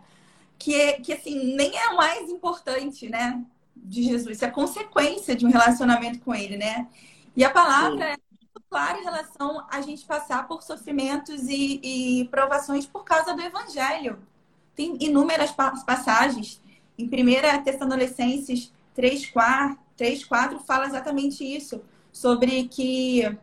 [0.60, 3.42] que, que assim, nem é o mais importante, né?
[3.76, 6.88] De Jesus, isso é consequência de um relacionamento com ele, né?
[7.36, 8.22] E a palavra Sim.
[8.70, 14.20] Clara em relação a gente passar por sofrimentos e, e provações por causa do evangelho.
[14.76, 16.62] Tem inúmeras passagens.
[16.98, 23.38] Em 1 Tessalonicenses 3, 4, 3, 4 fala exatamente isso, sobre que,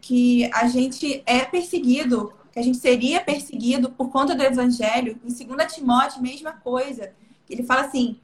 [0.00, 5.18] que a gente é perseguido que a gente seria perseguido por conta do evangelho.
[5.24, 7.12] Em 2 Timóteo, mesma coisa.
[7.48, 8.18] Ele fala assim: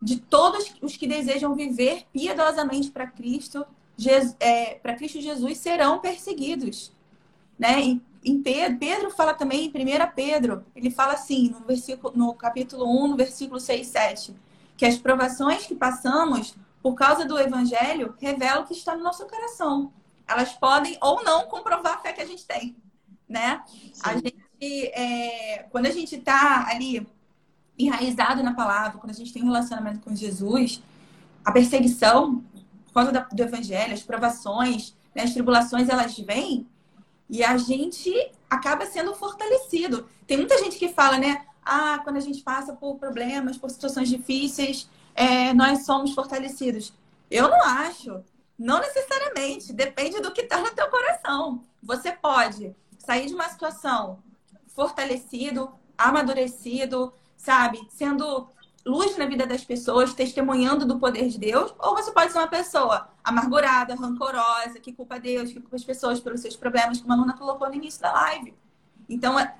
[0.00, 3.64] de todos os que desejam viver piedosamente para Cristo,
[4.38, 6.92] é, para Cristo Jesus serão perseguidos.
[7.58, 7.80] Né?
[7.80, 12.34] Em, em Pedro, Pedro fala também em 1 Pedro, ele fala assim, no, versículo, no
[12.34, 14.36] capítulo 1, no versículo 6 e 7,
[14.76, 19.26] que as provações que passamos por causa do evangelho revelam o que está no nosso
[19.26, 19.92] coração.
[20.26, 22.76] Elas podem ou não comprovar a fé que a gente tem
[23.30, 23.62] né?
[23.68, 24.02] Sim.
[24.02, 27.06] A gente, é, quando a gente está ali
[27.78, 30.82] enraizado na palavra, quando a gente tem um relacionamento com Jesus,
[31.44, 32.42] a perseguição
[32.92, 36.66] por causa do evangelho, as provações, né, as tribulações, elas vêm
[37.28, 38.12] e a gente
[38.48, 40.08] acaba sendo fortalecido.
[40.26, 41.46] Tem muita gente que fala, né?
[41.64, 46.92] Ah, quando a gente passa por problemas, por situações difíceis, é, nós somos fortalecidos.
[47.30, 48.22] Eu não acho.
[48.58, 49.72] Não necessariamente.
[49.72, 51.62] Depende do que está no teu coração.
[51.82, 54.18] Você pode sair de uma situação
[54.66, 57.80] fortalecido, amadurecido, sabe?
[57.90, 58.48] Sendo
[58.84, 62.48] luz na vida das pessoas, testemunhando do poder de Deus, ou você pode ser uma
[62.48, 67.16] pessoa amargurada, rancorosa, que culpa Deus, que culpa as pessoas pelos seus problemas, como a
[67.16, 68.54] Luna colocou no início da live.
[69.08, 69.54] Então, é,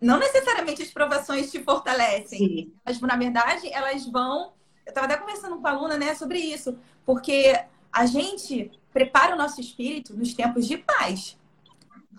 [0.00, 2.38] não necessariamente as provações te fortalecem.
[2.38, 2.72] Sim.
[2.84, 4.52] Mas, na verdade, elas vão.
[4.86, 9.38] Eu estava até conversando com a Luna né, sobre isso, porque a gente prepara o
[9.38, 11.38] nosso espírito nos tempos de paz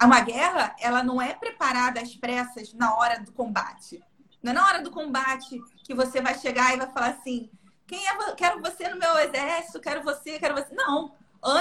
[0.06, 4.02] uma guerra, ela não é preparada às pressas na hora do combate.
[4.42, 7.50] Não é na hora do combate que você vai chegar e vai falar assim:
[7.86, 10.74] quem é, quero você no meu exército, quero você, quero você.
[10.74, 11.14] Não.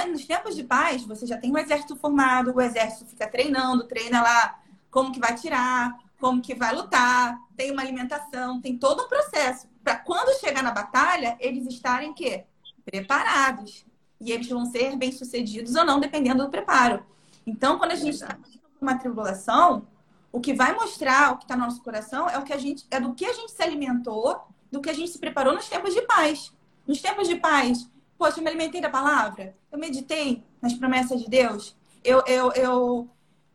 [0.09, 4.21] Nos tempos de paz, você já tem um exército formado, o exército fica treinando, treina
[4.21, 4.59] lá
[4.91, 9.67] como que vai tirar, como que vai lutar, tem uma alimentação, tem todo um processo.
[9.83, 12.45] Para quando chegar na batalha, eles estarem quê?
[12.85, 13.83] Preparados.
[14.19, 17.03] E eles vão ser bem-sucedidos ou não, dependendo do preparo.
[17.45, 18.37] Então, quando a gente está
[18.79, 19.87] uma tribulação,
[20.31, 22.85] o que vai mostrar o que está no nosso coração é o que a gente
[22.89, 24.41] é do que a gente se alimentou,
[24.71, 26.53] do que a gente se preparou nos tempos de paz.
[26.87, 31.29] Nos tempos de paz, poxa, eu me alimentei da palavra, eu meditei nas promessas de
[31.29, 33.09] Deus, eu, eu, eu,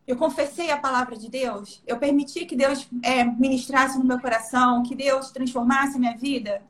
[0.05, 4.83] eu confessei a palavra de Deus, eu permiti que Deus é, ministrasse no meu coração,
[4.83, 6.61] que Deus transformasse a minha vida.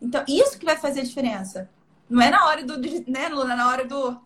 [0.00, 1.70] Então, isso que vai fazer a diferença.
[2.10, 2.76] Não é na hora do,
[3.08, 4.20] né, Luna, na hora do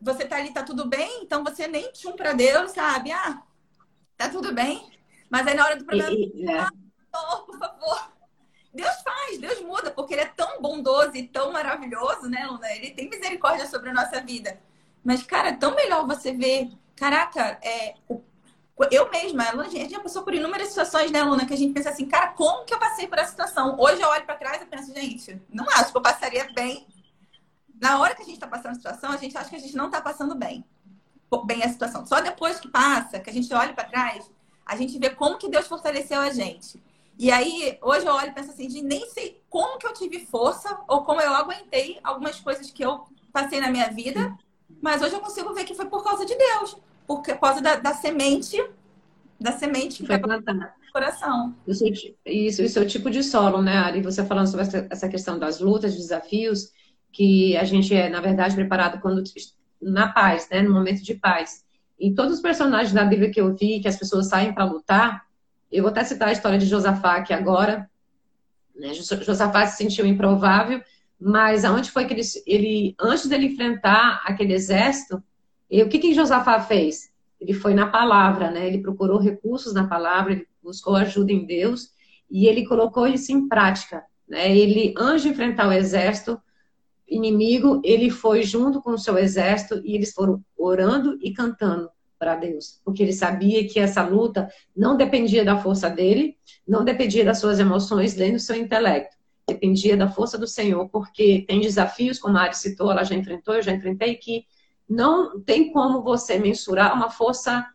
[0.00, 3.10] você tá ali, tá tudo bem, então você nem tchum para Deus, sabe?
[3.10, 3.42] Ah,
[4.18, 4.90] tá tudo bem.
[5.30, 6.58] Mas aí na hora do problema, e, é.
[6.58, 6.70] ah,
[7.14, 8.12] oh, por favor.
[8.74, 12.70] Deus faz, Deus muda, porque Ele é tão bondoso e tão maravilhoso, né, Luna?
[12.72, 14.60] Ele tem misericórdia sobre a nossa vida.
[15.02, 16.70] Mas, cara, é tão melhor você ver.
[16.94, 17.94] Caraca, é,
[18.90, 21.90] eu mesma, a gente já passou por inúmeras situações, né, Luna, que a gente pensa
[21.90, 23.76] assim, cara, como que eu passei por essa situação?
[23.78, 26.86] Hoje eu olho para trás e penso, gente, não acho que eu passaria bem
[27.80, 29.76] na hora que a gente está passando a situação, a gente acha que a gente
[29.76, 30.64] não está passando bem,
[31.44, 32.06] bem a situação.
[32.06, 34.30] Só depois que passa, que a gente olha para trás,
[34.64, 36.80] a gente vê como que Deus fortaleceu a gente.
[37.18, 40.24] E aí, hoje eu olho e penso assim, de nem sei como que eu tive
[40.26, 44.36] força ou como eu aguentei algumas coisas que eu passei na minha vida,
[44.80, 47.94] mas hoje eu consigo ver que foi por causa de Deus, por causa da, da
[47.94, 48.56] semente,
[49.40, 51.56] da semente que foi plantada no coração.
[51.66, 51.84] Isso,
[52.24, 54.00] isso, isso é o tipo de solo, né, Ari?
[54.00, 56.72] Você falando sobre essa questão das lutas, desafios,
[57.10, 59.24] que a gente é, na verdade, preparado quando
[59.80, 61.64] na paz, né, no momento de paz.
[61.98, 65.26] E todos os personagens da Bíblia que eu vi, que as pessoas saem para lutar,
[65.70, 67.88] eu vou até citar a história de Josafá aqui agora,
[68.74, 68.94] Né?
[68.94, 70.80] Josafá se sentiu improvável,
[71.20, 75.22] mas aonde foi que ele, ele antes dele enfrentar aquele exército,
[75.68, 77.10] e o que que Josafá fez?
[77.40, 78.66] Ele foi na palavra, né?
[78.66, 81.90] Ele procurou recursos na palavra, ele buscou ajuda em Deus
[82.30, 84.56] e ele colocou isso em prática, né?
[84.56, 86.40] Ele antes de enfrentar o exército
[87.08, 92.34] inimigo, ele foi junto com o seu exército e eles foram orando e cantando para
[92.34, 97.38] Deus, porque ele sabia que essa luta não dependia da força dele, não dependia das
[97.38, 99.16] suas emoções nem do seu intelecto,
[99.46, 103.54] dependia da força do Senhor, porque tem desafios, como a Ari citou, ela já enfrentou,
[103.54, 104.44] eu já enfrentei, que
[104.88, 107.66] não tem como você mensurar uma força,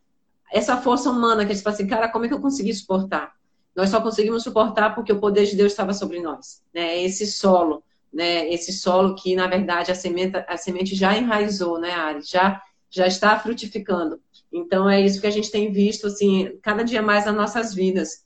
[0.51, 3.33] essa força humana, que a gente fala assim, cara, como é que eu consegui suportar?
[3.75, 7.01] Nós só conseguimos suportar porque o poder de Deus estava sobre nós, né?
[7.01, 8.47] Esse solo, né?
[8.53, 12.21] Esse solo que, na verdade, a semente, a semente já enraizou, né, Ari?
[12.21, 14.21] Já, já está frutificando.
[14.51, 18.23] Então é isso que a gente tem visto assim cada dia mais nas nossas vidas.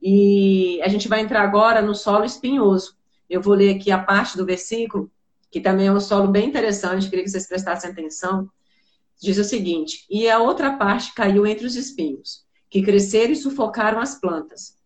[0.00, 2.96] E a gente vai entrar agora no solo espinhoso.
[3.30, 5.10] Eu vou ler aqui a parte do versículo,
[5.50, 8.50] que também é um solo bem interessante, queria que vocês prestassem atenção.
[9.20, 14.00] Diz o seguinte: E a outra parte caiu entre os espinhos, que cresceram e sufocaram
[14.00, 14.76] as plantas.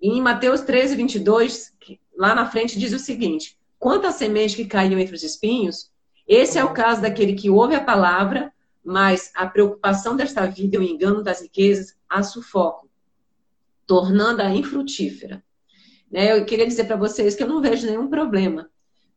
[0.00, 1.72] E em Mateus 13, 22,
[2.16, 5.90] lá na frente diz o seguinte: Quanto à semente que caiu entre os espinhos,
[6.26, 8.52] esse é o caso daquele que ouve a palavra,
[8.84, 12.88] mas a preocupação desta vida e o engano das riquezas a sufocam,
[13.86, 15.42] tornando-a infrutífera.
[16.10, 16.38] Né?
[16.38, 18.70] Eu queria dizer para vocês que eu não vejo nenhum problema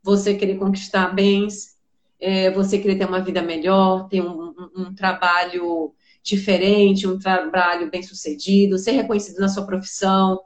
[0.03, 1.77] você querer conquistar bens,
[2.19, 5.93] é, você querer ter uma vida melhor, ter um, um, um trabalho
[6.23, 10.39] diferente, um trabalho bem sucedido, ser reconhecido na sua profissão,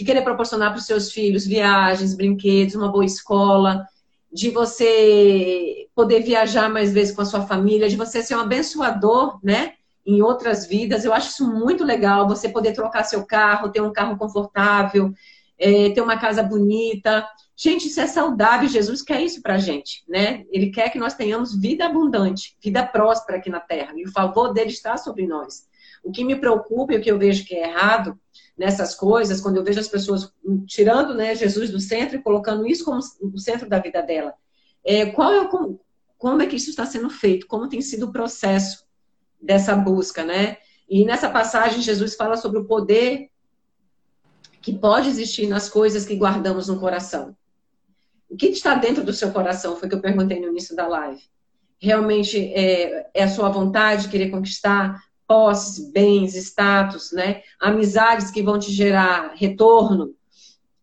[0.00, 3.86] de querer proporcionar para os seus filhos viagens, brinquedos, uma boa escola,
[4.32, 9.38] de você poder viajar mais vezes com a sua família, de você ser um abençoador,
[9.42, 9.74] né?
[10.06, 11.04] Em outras vidas.
[11.04, 15.12] Eu acho isso muito legal, você poder trocar seu carro, ter um carro confortável,
[15.58, 17.28] é, ter uma casa bonita.
[17.54, 18.70] Gente, isso é saudável.
[18.70, 20.46] Jesus quer isso pra gente, né?
[20.50, 23.92] Ele quer que nós tenhamos vida abundante, vida próspera aqui na terra.
[23.94, 25.68] E o favor dele está sobre nós.
[26.02, 28.18] O que me preocupa e o que eu vejo que é errado
[28.60, 30.34] nessas coisas, quando eu vejo as pessoas
[30.66, 34.34] tirando né, Jesus do centro e colocando isso como o centro da vida dela.
[34.84, 35.80] É, qual é como,
[36.18, 37.46] como é que isso está sendo feito?
[37.46, 38.84] Como tem sido o processo
[39.40, 40.58] dessa busca, né?
[40.86, 43.30] E nessa passagem Jesus fala sobre o poder
[44.60, 47.34] que pode existir nas coisas que guardamos no coração.
[48.28, 49.74] O que está dentro do seu coração?
[49.74, 51.22] Foi o que eu perguntei no início da live.
[51.80, 55.00] Realmente é, é a sua vontade de querer conquistar?
[55.30, 57.42] Posses, bens, status, né?
[57.60, 60.12] Amizades que vão te gerar retorno,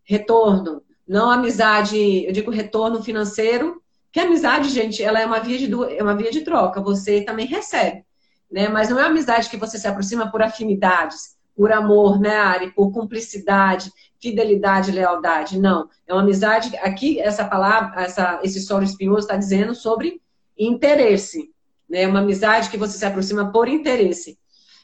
[0.05, 5.69] retorno, não amizade, eu digo retorno financeiro, que amizade, gente, ela é uma via de
[5.93, 8.05] é uma via de troca, você também recebe,
[8.49, 8.69] né?
[8.69, 12.93] Mas não é amizade que você se aproxima por afinidades, por amor, né, Ari, por
[12.93, 15.89] cumplicidade, fidelidade, lealdade, não.
[16.07, 20.21] É uma amizade, aqui essa palavra, essa, esse solo espinhoso está dizendo sobre
[20.57, 21.51] interesse,
[21.89, 22.07] né?
[22.07, 24.37] Uma amizade que você se aproxima por interesse.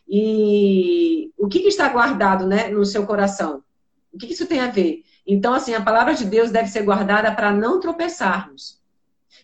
[0.07, 3.63] E o que, que está guardado né, no seu coração?
[4.13, 5.03] O que, que isso tem a ver?
[5.25, 8.81] Então, assim, a palavra de Deus deve ser guardada para não tropeçarmos.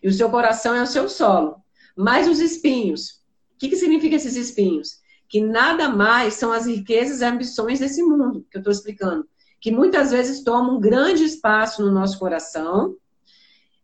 [0.03, 1.55] E o seu coração é o seu solo.
[1.95, 3.21] Mas os espinhos,
[3.55, 4.99] o que, que significa esses espinhos?
[5.27, 9.27] Que nada mais são as riquezas e ambições desse mundo, que eu estou explicando.
[9.59, 12.95] Que muitas vezes tomam um grande espaço no nosso coração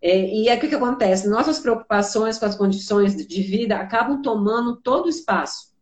[0.02, 1.28] é, e é o que, que acontece?
[1.28, 5.74] Nossas preocupações com as condições de vida acabam tomando todo o espaço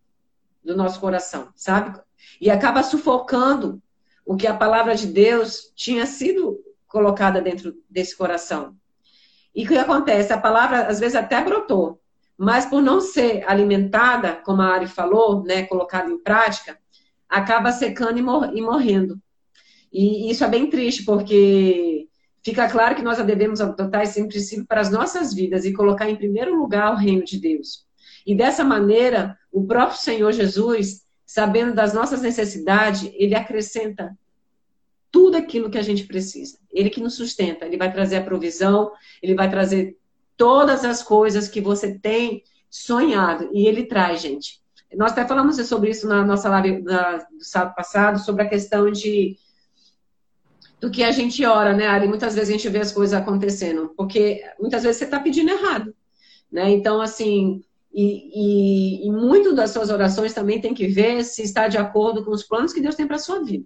[0.64, 2.00] do nosso coração, sabe?
[2.40, 3.82] E acaba sufocando
[4.26, 8.76] o que a palavra de Deus tinha sido colocada dentro desse coração.
[9.54, 10.32] E o que acontece?
[10.32, 12.00] A palavra às vezes até brotou,
[12.38, 16.80] mas por não ser alimentada, como a Ari falou, né, colocada em prática,
[17.28, 19.20] acaba secando e, mor e morrendo.
[19.92, 22.08] E isso é bem triste, porque
[22.44, 26.16] Fica claro que nós devemos adotar esse princípio para as nossas vidas e colocar em
[26.16, 27.86] primeiro lugar o reino de Deus.
[28.26, 34.18] E dessa maneira, o próprio Senhor Jesus, sabendo das nossas necessidades, ele acrescenta
[35.10, 36.58] tudo aquilo que a gente precisa.
[36.72, 39.98] Ele que nos sustenta, ele vai trazer a provisão, ele vai trazer
[40.36, 43.50] todas as coisas que você tem sonhado.
[43.54, 44.62] E ele traz, gente.
[44.96, 49.38] Nós até falamos sobre isso na nossa live do sábado passado, sobre a questão de
[50.84, 52.10] do que a gente ora, né, Ari?
[52.10, 55.96] Muitas vezes a gente vê as coisas acontecendo, porque muitas vezes você está pedindo errado,
[56.52, 56.72] né?
[56.72, 57.64] Então, assim,
[57.94, 62.26] e, e, e, muito das suas orações também tem que ver se está de acordo
[62.26, 63.66] com os planos que Deus tem para sua vida.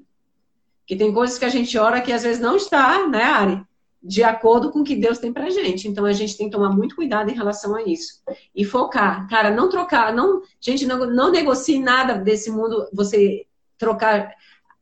[0.85, 3.63] Que tem coisas que a gente ora que às vezes não está, né, Ari?
[4.03, 5.87] De acordo com o que Deus tem pra gente.
[5.87, 8.21] Então a gente tem que tomar muito cuidado em relação a isso.
[8.53, 9.27] E focar.
[9.27, 10.43] Cara, não trocar, não.
[10.61, 14.35] Gente, não, não negocie nada desse mundo, você trocar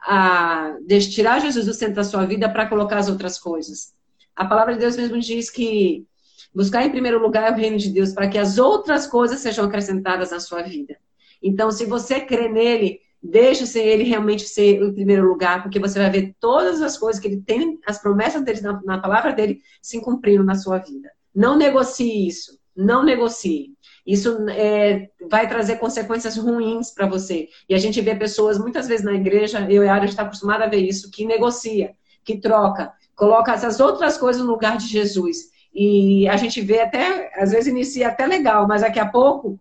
[0.06, 0.78] a
[1.12, 3.94] tirar Jesus do centro da sua vida para colocar as outras coisas.
[4.36, 6.06] A palavra de Deus mesmo diz que
[6.54, 10.32] buscar em primeiro lugar o reino de Deus para que as outras coisas sejam acrescentadas
[10.32, 10.96] na sua vida.
[11.42, 16.10] Então, se você crê nele, deixe ele realmente ser o primeiro lugar, porque você vai
[16.10, 20.00] ver todas as coisas que ele tem, as promessas dele na, na palavra dele se
[20.02, 21.12] cumprindo na sua vida.
[21.34, 22.58] Não negocie isso.
[22.76, 23.74] Não negocie.
[24.06, 27.50] Isso é, vai trazer consequências ruins para você.
[27.68, 30.66] E a gente vê pessoas, muitas vezes na igreja, eu e a Ari está acostumada
[30.66, 35.50] a ver isso, que negocia, que troca, coloca essas outras coisas no lugar de Jesus.
[35.74, 39.60] E a gente vê até, às vezes inicia até legal, mas daqui a pouco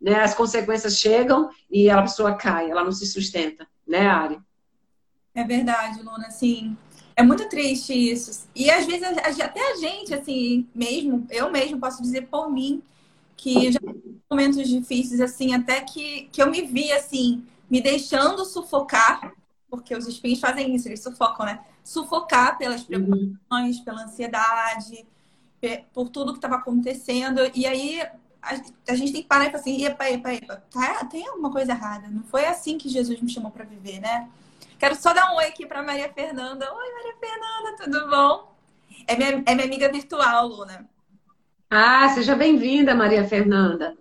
[0.00, 4.38] né, as consequências chegam e a pessoa cai, ela não se sustenta, né, Ari?
[5.34, 6.76] É verdade, Luna, assim,
[7.16, 8.46] é muito triste isso.
[8.54, 9.06] E às vezes
[9.40, 12.82] até a gente, assim, mesmo, eu mesmo posso dizer por mim,
[13.36, 13.80] que já
[14.30, 19.32] momentos difíceis, assim, até que, que eu me vi, assim, me deixando sufocar,
[19.70, 21.60] porque os espinhos fazem isso, eles sufocam, né?
[21.82, 22.86] Sufocar pelas uhum.
[22.86, 23.84] preocupações, uhum.
[23.84, 25.06] pela ansiedade,
[25.92, 27.40] por tudo que estava acontecendo.
[27.54, 28.00] E aí
[28.42, 31.50] a, a, gente tem que parar e falar assim, epa, epa, epa, tá, tem alguma
[31.50, 32.08] coisa errada.
[32.08, 34.28] Não foi assim que Jesus me chamou para viver, né?
[34.78, 36.70] Quero só dar um oi aqui para Maria Fernanda.
[36.72, 38.54] Oi, Maria Fernanda, tudo bom?
[39.06, 40.88] É minha, é minha amiga virtual, Luna.
[41.76, 43.96] Ah, seja bem-vinda, Maria Fernanda.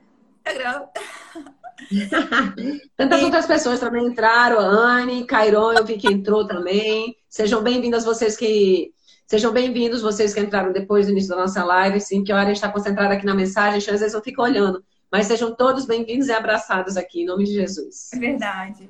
[2.95, 3.23] Tantas e...
[3.23, 7.17] outras pessoas também entraram, a Anne, Cairon, eu vi que entrou também.
[7.27, 8.93] Sejam bem-vindas vocês que.
[9.25, 12.51] Sejam bem-vindos vocês que entraram depois do início da nossa live, sim, que a hora
[12.51, 14.85] está concentrada aqui na mensagem, às vezes eu fico olhando.
[15.11, 18.13] Mas sejam todos bem-vindos e abraçados aqui, em nome de Jesus.
[18.13, 18.87] É verdade.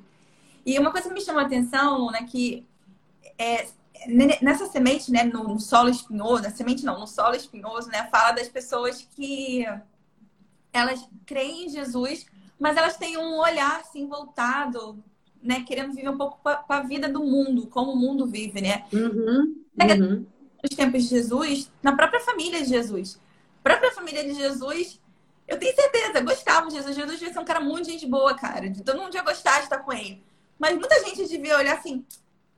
[0.66, 2.68] E uma coisa que me chamou a atenção, Luna, é que
[3.38, 3.66] é,
[4.42, 8.48] nessa semente, né, no, solo espinhoso, na semente não, no solo espinhoso, né, fala das
[8.48, 9.66] pessoas que
[10.72, 12.26] elas creem em Jesus,
[12.60, 15.04] mas elas têm um olhar assim voltado,
[15.42, 18.86] né, querendo viver um pouco com a vida do mundo, como o mundo vive, né?
[18.92, 20.26] Uhum, uhum.
[20.64, 23.20] Nos tempos de Jesus, na própria família de Jesus,
[23.60, 25.00] a própria família de Jesus,
[25.48, 26.96] eu tenho certeza, gostava de Jesus.
[26.96, 28.72] Jesus devia ser um cara muito gente boa, cara.
[28.84, 30.24] Todo mundo ia gostar de estar com ele.
[30.58, 32.06] Mas muita gente devia olhar assim,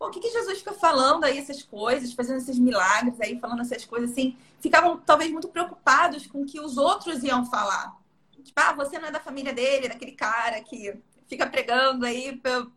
[0.05, 3.61] Pô, o que, que Jesus fica falando aí essas coisas, fazendo esses milagres aí, falando
[3.61, 4.37] essas coisas assim?
[4.59, 7.97] Ficavam talvez muito preocupados com o que os outros iam falar.
[8.31, 10.95] Tipo, ah, você não é da família dele, daquele cara que
[11.25, 12.71] fica pregando aí por,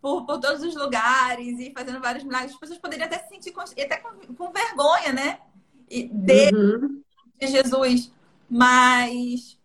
[0.00, 2.52] por, por todos os lugares e fazendo vários milagres.
[2.52, 5.38] As pessoas poderiam até se sentir com, até com, com vergonha, né?
[5.88, 7.00] De, uhum.
[7.38, 8.10] de Jesus.
[8.50, 9.56] Mas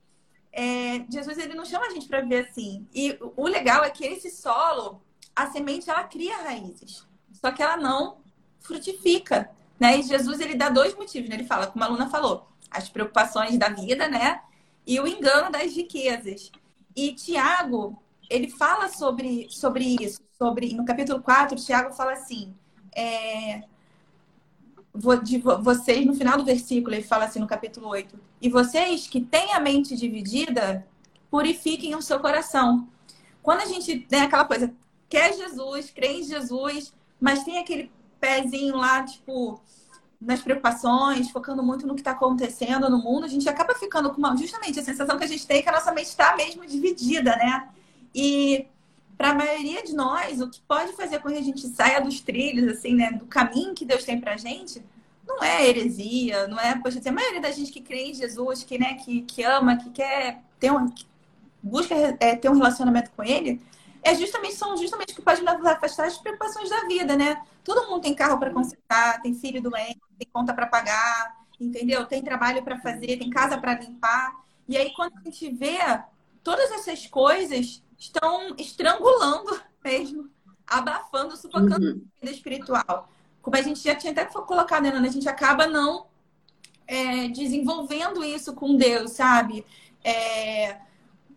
[0.51, 2.87] é, Jesus ele não chama a gente para ver assim.
[2.93, 5.01] E o legal é que esse solo
[5.35, 8.17] a semente ela cria raízes, só que ela não
[8.59, 9.97] frutifica, né?
[9.99, 11.35] E Jesus ele dá dois motivos, né?
[11.35, 14.41] Ele fala, como a aluna falou, as preocupações da vida, né?
[14.85, 16.51] E o engano das riquezas.
[16.95, 22.53] E Tiago, ele fala sobre, sobre isso, sobre no capítulo 4, Tiago fala assim,
[22.95, 23.63] é,
[25.23, 29.21] de vocês, no final do versículo, ele fala assim no capítulo 8, e vocês que
[29.21, 30.85] têm a mente dividida,
[31.29, 32.87] purifiquem o seu coração.
[33.41, 34.73] Quando a gente tem né, aquela coisa,
[35.11, 39.61] quer Jesus, crê em Jesus, mas tem aquele pezinho lá, tipo,
[40.19, 44.17] nas preocupações, focando muito no que está acontecendo no mundo, a gente acaba ficando com
[44.17, 46.65] uma, justamente a sensação que a gente tem é que a nossa mente está mesmo
[46.65, 47.67] dividida, né?
[48.15, 48.65] E
[49.17, 52.21] para a maioria de nós, o que pode fazer com que a gente saia dos
[52.21, 54.81] trilhos, assim, né, do caminho que Deus tem para gente,
[55.27, 58.63] não é heresia, não é, poxa, assim, a maioria da gente que crê em Jesus,
[58.63, 60.89] que, né, que, que ama, que quer ter um,
[61.61, 63.61] busca é, ter um relacionamento com Ele,
[64.03, 67.41] é justamente, são justamente que pode nos afastar das preocupações da vida, né?
[67.63, 72.05] Todo mundo tem carro para consertar, tem filho doente, tem conta para pagar, entendeu?
[72.05, 74.33] Tem trabalho para fazer, tem casa para limpar.
[74.67, 75.77] E aí, quando a gente vê,
[76.43, 80.29] todas essas coisas estão estrangulando mesmo,
[80.65, 82.01] abafando, sufocando uhum.
[82.17, 83.09] a vida espiritual.
[83.41, 85.07] Como a gente já tinha até colocado, né, Ana?
[85.07, 86.07] A gente acaba não
[86.87, 89.65] é, desenvolvendo isso com Deus, sabe?
[90.03, 90.77] É,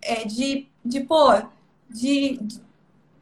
[0.03, 1.31] é de, de, pô,
[1.89, 2.61] de, de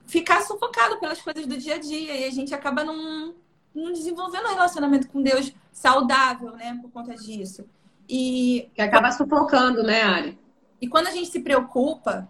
[0.06, 3.34] ficar sufocado pelas coisas do dia a dia e a gente acaba não,
[3.74, 7.64] não desenvolvendo um relacionamento com Deus saudável, né, por conta disso.
[8.08, 10.38] E que acaba sufocando, né, Ari?
[10.80, 12.28] E quando a gente se preocupa,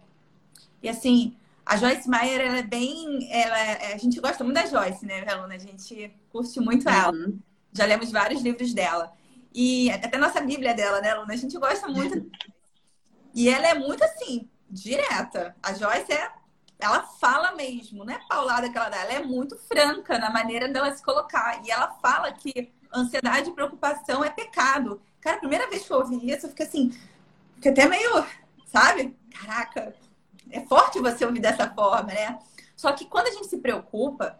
[0.82, 4.66] e assim, a Joyce Meyer, ela é bem, ela é, a gente gosta muito da
[4.66, 5.54] Joyce, né, aluna?
[5.54, 7.12] A gente curte muito ela.
[7.12, 7.38] Uhum.
[7.72, 9.12] Já lemos vários livros dela.
[9.54, 11.32] E até nossa Bíblia dela, né, aluna?
[11.32, 12.30] A gente gosta muito.
[13.34, 15.54] e ela é muito assim, direta.
[15.62, 16.32] A Joyce é.
[16.80, 20.66] Ela fala mesmo, não é paulada que ela dá, ela é muito franca na maneira
[20.68, 21.64] dela se colocar.
[21.64, 25.00] E ela fala que ansiedade e preocupação é pecado.
[25.20, 26.90] Cara, a primeira vez que eu ouvi isso, eu fiquei assim,
[27.54, 28.26] fiquei até meio,
[28.66, 29.16] sabe?
[29.30, 29.94] Caraca,
[30.50, 32.40] é forte você ouvir dessa forma, né?
[32.76, 34.36] Só que quando a gente se preocupa,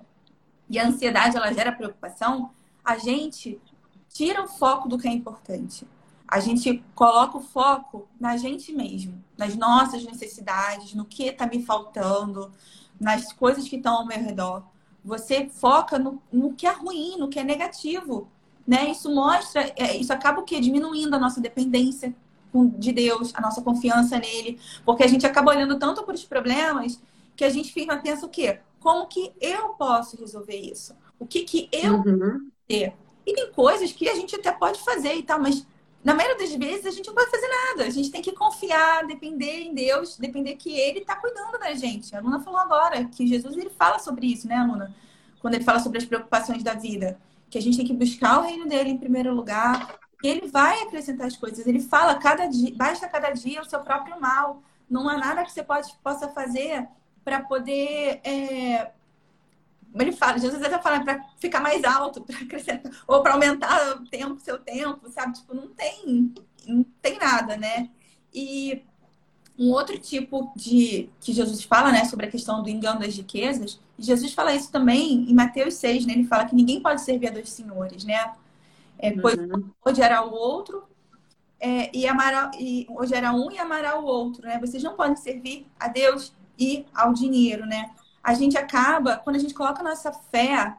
[0.69, 2.51] e a ansiedade ela gera preocupação,
[2.85, 3.61] a gente
[4.09, 5.87] tira o foco do que é importante.
[6.27, 11.63] A gente coloca o foco na gente mesmo, nas nossas necessidades, no que está me
[11.63, 12.51] faltando,
[13.01, 14.65] nas coisas que estão ao meu redor.
[15.05, 18.29] Você foca no, no que é ruim, no que é negativo.
[18.67, 18.91] Né?
[18.91, 20.61] Isso mostra, é, isso acaba o quê?
[20.61, 22.15] Diminuindo a nossa dependência
[22.79, 24.61] de Deus, a nossa confiança nele.
[24.85, 27.01] Porque a gente acaba olhando tanto para os problemas
[27.35, 28.61] que a gente fica, pensa o quê?
[28.79, 30.95] Como que eu posso resolver isso?
[31.19, 32.51] O que que eu uhum.
[32.69, 32.95] ter?
[33.27, 35.67] E tem coisas que a gente até pode fazer e tal, mas
[36.05, 37.85] na maioria das vezes a gente não pode fazer nada.
[37.85, 42.15] A gente tem que confiar, depender em Deus, depender que Ele está cuidando da gente.
[42.17, 44.95] A Luna falou agora que Jesus ele fala sobre isso, né, Luna?
[45.41, 47.19] Quando ele fala sobre as preocupações da vida,
[47.51, 49.99] que a gente tem que buscar o reino dele em primeiro lugar.
[50.23, 51.67] E ele vai acrescentar as coisas.
[51.67, 54.63] Ele fala cada dia, basta cada dia o seu próprio mal.
[54.89, 56.89] Não há nada que você pode, possa fazer
[57.25, 58.91] para poder é,
[60.01, 64.07] ele fala, Jesus até fala para ficar mais alto, para acrescentar, ou para aumentar o
[64.07, 65.35] tempo, seu tempo, sabe?
[65.35, 66.35] Tipo, não tem,
[66.67, 67.91] não tem nada, né?
[68.33, 68.83] E
[69.59, 73.79] um outro tipo de que Jesus fala, né, sobre a questão do engano das riquezas,
[73.99, 76.15] Jesus fala isso também em Mateus 6, né?
[76.15, 78.33] Ele fala que ninguém pode servir a dois senhores, né?
[78.99, 79.71] É, pois uhum.
[79.85, 80.85] odiará o outro
[81.61, 84.59] é, e amará e odiará um e amará o outro, né?
[84.59, 87.91] Vocês não podem servir a Deus e ao dinheiro, né?
[88.23, 90.77] A gente acaba, quando a gente coloca nossa fé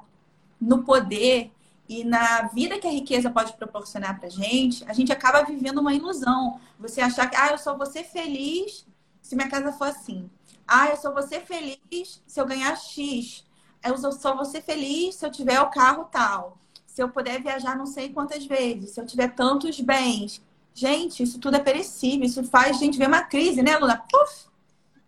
[0.59, 1.51] no poder
[1.89, 5.93] e na vida que a riqueza pode proporcionar para gente, a gente acaba vivendo uma
[5.93, 6.59] ilusão.
[6.79, 8.85] Você achar que, ah, eu só vou ser feliz
[9.21, 10.29] se minha casa for assim.
[10.65, 13.45] Ah, eu só vou ser feliz se eu ganhar X.
[13.83, 16.57] Eu só vou ser feliz se eu tiver o carro tal.
[16.85, 18.91] Se eu puder viajar não sei quantas vezes.
[18.91, 20.41] Se eu tiver tantos bens.
[20.73, 22.25] Gente, isso tudo é perecível.
[22.25, 23.97] Isso faz a gente ver uma crise, né, Luna?
[24.09, 24.47] Puf!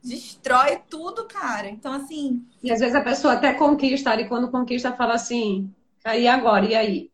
[0.06, 1.68] Destrói tudo, cara.
[1.68, 2.46] Então, assim.
[2.62, 5.70] E às vezes a pessoa até conquista, e quando conquista, fala assim:
[6.04, 6.66] aí agora?
[6.66, 7.12] E aí?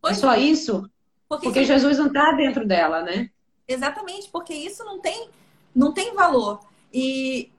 [0.00, 0.88] Pois é só isso?
[1.28, 3.30] Porque, porque Jesus não está dentro dela, né?
[3.66, 5.28] Exatamente, porque isso não tem,
[5.74, 6.60] não tem valor.
[6.92, 7.50] E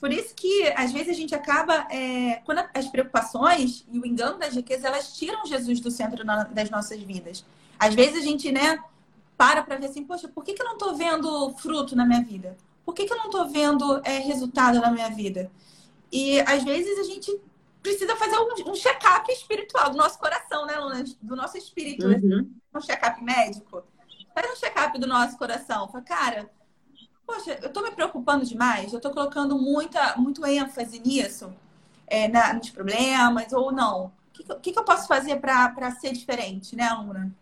[0.00, 4.38] por isso que às vezes a gente acaba, é, quando as preocupações e o engano
[4.38, 7.44] das riquezas, elas tiram Jesus do centro das nossas vidas.
[7.78, 8.82] Às vezes a gente, né,
[9.36, 12.22] para para ver assim, poxa, por que, que eu não estou vendo fruto na minha
[12.22, 12.56] vida?
[12.84, 15.50] Por que, que eu não estou vendo é, resultado na minha vida?
[16.10, 17.40] E às vezes a gente
[17.82, 21.04] precisa fazer um, um check-up espiritual do nosso coração, né, Luna?
[21.20, 22.06] Do nosso espírito.
[22.06, 22.50] Uhum.
[22.74, 23.82] Um check-up médico.
[24.34, 25.88] Faz um check-up do nosso coração.
[25.88, 26.50] Fala, cara,
[27.26, 28.92] poxa, eu estou me preocupando demais?
[28.92, 31.52] Eu estou colocando muita, muito ênfase nisso?
[32.06, 34.06] É, na, nos problemas ou não?
[34.06, 37.34] O que, que, que eu posso fazer para ser diferente, né, Luna?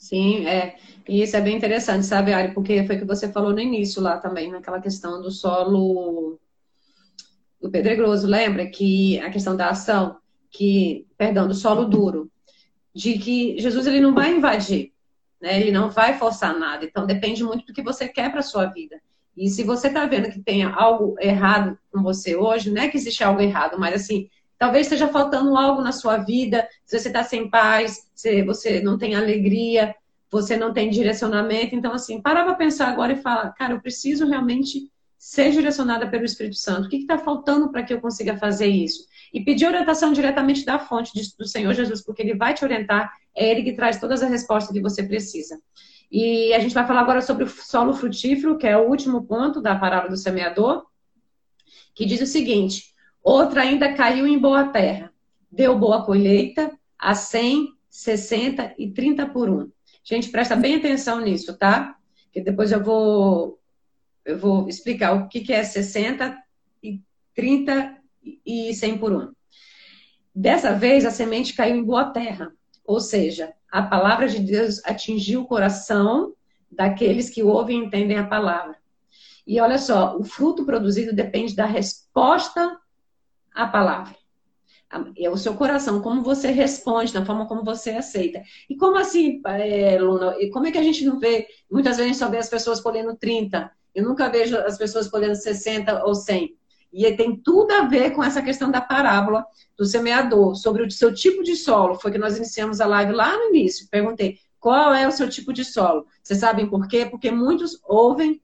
[0.00, 0.76] Sim, é.
[1.06, 2.54] E isso é bem interessante, sabe, Ari?
[2.54, 6.38] Porque foi o que você falou no início lá também, naquela questão do solo
[7.60, 8.26] do pedregoso.
[8.26, 10.16] Lembra que a questão da ação,
[10.50, 12.30] que, perdão, do solo duro,
[12.94, 14.90] de que Jesus ele não vai invadir,
[15.38, 15.60] né?
[15.60, 16.86] Ele não vai forçar nada.
[16.86, 18.98] Então depende muito do que você quer para sua vida.
[19.36, 22.96] E se você está vendo que tem algo errado com você hoje, não é que
[22.96, 24.30] existe algo errado, mas assim,
[24.60, 28.98] Talvez esteja faltando algo na sua vida, se você está sem paz, se você não
[28.98, 29.96] tem alegria,
[30.30, 31.74] você não tem direcionamento.
[31.74, 36.26] Então, assim, para para pensar agora e fala, cara, eu preciso realmente ser direcionada pelo
[36.26, 36.84] Espírito Santo.
[36.84, 39.06] O que está faltando para que eu consiga fazer isso?
[39.32, 43.50] E pedir orientação diretamente da fonte do Senhor Jesus, porque Ele vai te orientar, é
[43.50, 45.58] Ele que traz todas as respostas que você precisa.
[46.12, 49.62] E a gente vai falar agora sobre o solo frutífero, que é o último ponto
[49.62, 50.84] da parábola do semeador,
[51.94, 52.89] que diz o seguinte:
[53.22, 55.12] Outra ainda caiu em boa terra.
[55.50, 59.70] Deu boa colheita a 100, 60 e 30 por um.
[60.02, 61.96] Gente, presta bem atenção nisso, tá?
[62.32, 63.60] Que depois eu vou,
[64.24, 66.36] eu vou explicar o que, que é 60
[66.82, 67.00] e
[67.34, 67.96] 30
[68.44, 69.32] e 100 por um.
[70.34, 72.52] Dessa vez, a semente caiu em boa terra.
[72.84, 76.34] Ou seja, a palavra de Deus atingiu o coração
[76.70, 78.76] daqueles que ouvem e entendem a palavra.
[79.46, 82.78] E olha só, o fruto produzido depende da resposta
[83.54, 84.14] a palavra.
[85.16, 88.42] É o seu coração, como você responde, na forma como você aceita.
[88.68, 90.34] E como assim, é, Luna?
[90.40, 91.46] E como é que a gente não vê?
[91.70, 93.70] Muitas vezes a gente só vê as pessoas colhendo 30.
[93.94, 96.56] Eu nunca vejo as pessoas colhendo 60 ou 100.
[96.92, 99.46] E tem tudo a ver com essa questão da parábola
[99.76, 101.94] do semeador, sobre o seu tipo de solo.
[101.94, 103.86] Foi que nós iniciamos a live lá no início.
[103.88, 106.04] Perguntei, qual é o seu tipo de solo?
[106.22, 107.06] Vocês sabem por quê?
[107.06, 108.42] Porque muitos ouvem,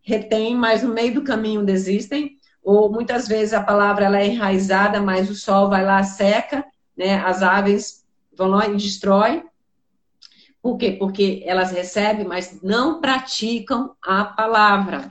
[0.00, 2.37] retêm, mas no meio do caminho desistem
[2.68, 6.62] ou muitas vezes a palavra ela é enraizada, mas o sol vai lá, seca,
[6.94, 7.14] né?
[7.24, 8.04] As aves
[8.36, 9.42] vão lá e destrói.
[10.60, 10.92] Por quê?
[10.92, 15.08] Porque elas recebem, mas não praticam a palavra,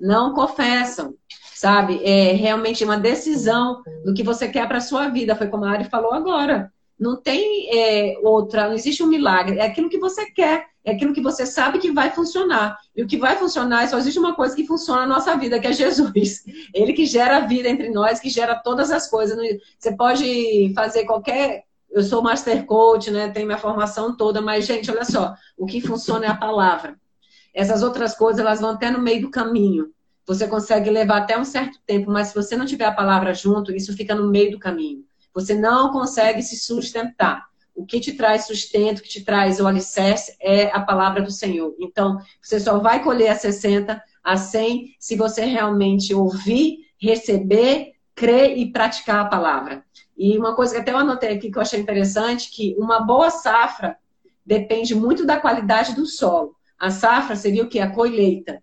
[0.00, 1.14] não confessam.
[1.54, 2.02] sabe?
[2.02, 5.36] É realmente uma decisão do que você quer para a sua vida.
[5.36, 6.72] Foi como a Ari falou agora.
[6.98, 9.60] Não tem é, outra, não existe um milagre.
[9.60, 12.76] É aquilo que você quer, é aquilo que você sabe que vai funcionar.
[12.96, 15.66] E o que vai funcionar, só existe uma coisa que funciona na nossa vida, que
[15.66, 16.44] é Jesus.
[16.74, 19.38] Ele que gera a vida entre nós, que gera todas as coisas.
[19.78, 21.64] Você pode fazer qualquer.
[21.90, 23.30] Eu sou master coach, né?
[23.30, 26.98] Tenho minha formação toda, mas, gente, olha só, o que funciona é a palavra.
[27.54, 29.90] Essas outras coisas, elas vão até no meio do caminho.
[30.26, 33.72] Você consegue levar até um certo tempo, mas se você não tiver a palavra junto,
[33.72, 35.02] isso fica no meio do caminho.
[35.32, 37.47] Você não consegue se sustentar.
[37.78, 41.76] O que te traz sustento, que te traz o alicerce é a palavra do Senhor.
[41.78, 48.58] Então, você só vai colher a 60, a 100, se você realmente ouvir, receber, crer
[48.58, 49.84] e praticar a palavra.
[50.16, 53.30] E uma coisa que até eu anotei aqui que eu achei interessante, que uma boa
[53.30, 53.96] safra
[54.44, 56.56] depende muito da qualidade do solo.
[56.76, 57.78] A safra seria o que?
[57.78, 58.60] A colheita.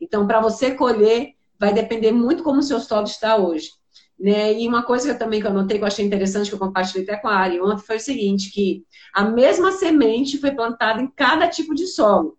[0.00, 3.72] Então, para você colher, vai depender muito como o seu solo está hoje.
[4.18, 4.60] Né?
[4.60, 6.58] E uma coisa que eu também que eu notei que eu achei interessante, que eu
[6.58, 11.02] compartilhei até com a Ari ontem, foi o seguinte, que a mesma semente foi plantada
[11.02, 12.38] em cada tipo de solo.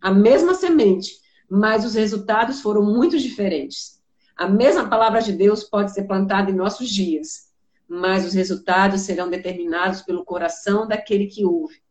[0.00, 1.12] A mesma semente,
[1.48, 4.00] mas os resultados foram muito diferentes.
[4.36, 7.50] A mesma palavra de Deus pode ser plantada em nossos dias,
[7.86, 11.82] mas os resultados serão determinados pelo coração daquele que ouve.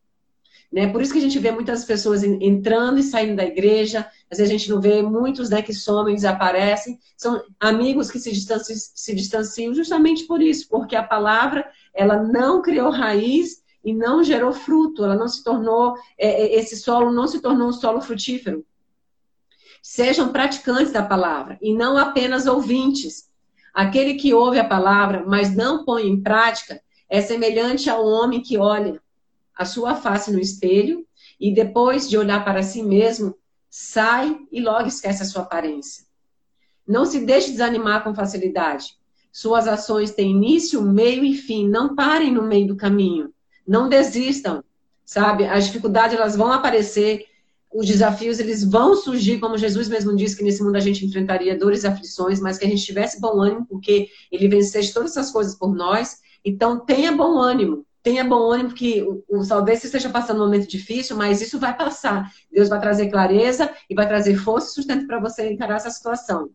[0.72, 0.86] Né?
[0.86, 4.52] Por isso que a gente vê muitas pessoas entrando e saindo da igreja, às vezes
[4.52, 6.98] a gente não vê muitos né, que somem, desaparecem.
[7.16, 12.62] São amigos que se distanciam, se distanciam justamente por isso, porque a palavra ela não
[12.62, 17.26] criou raiz e não gerou fruto, ela não se tornou, é, é, esse solo não
[17.26, 18.64] se tornou um solo frutífero.
[19.82, 23.28] Sejam praticantes da palavra e não apenas ouvintes.
[23.74, 28.58] Aquele que ouve a palavra, mas não põe em prática, é semelhante ao homem que
[28.58, 29.00] olha
[29.60, 31.06] a sua face no espelho
[31.38, 33.36] e depois de olhar para si mesmo,
[33.68, 36.06] sai e logo esquece a sua aparência.
[36.88, 38.96] Não se deixe desanimar com facilidade.
[39.30, 41.68] Suas ações têm início, meio e fim.
[41.68, 43.34] Não parem no meio do caminho.
[43.68, 44.64] Não desistam,
[45.04, 45.44] sabe?
[45.44, 47.26] As dificuldades elas vão aparecer,
[47.70, 51.56] os desafios eles vão surgir, como Jesus mesmo disse que nesse mundo a gente enfrentaria
[51.56, 55.30] dores e aflições, mas que a gente tivesse bom ânimo, porque ele venceu todas essas
[55.30, 56.16] coisas por nós.
[56.42, 61.16] Então tenha bom ânimo tenha bom ânimo, porque o, o, esteja passando um momento difícil,
[61.16, 62.30] mas isso vai passar.
[62.50, 66.50] Deus vai trazer clareza e vai trazer força e sustento para você encarar essa situação.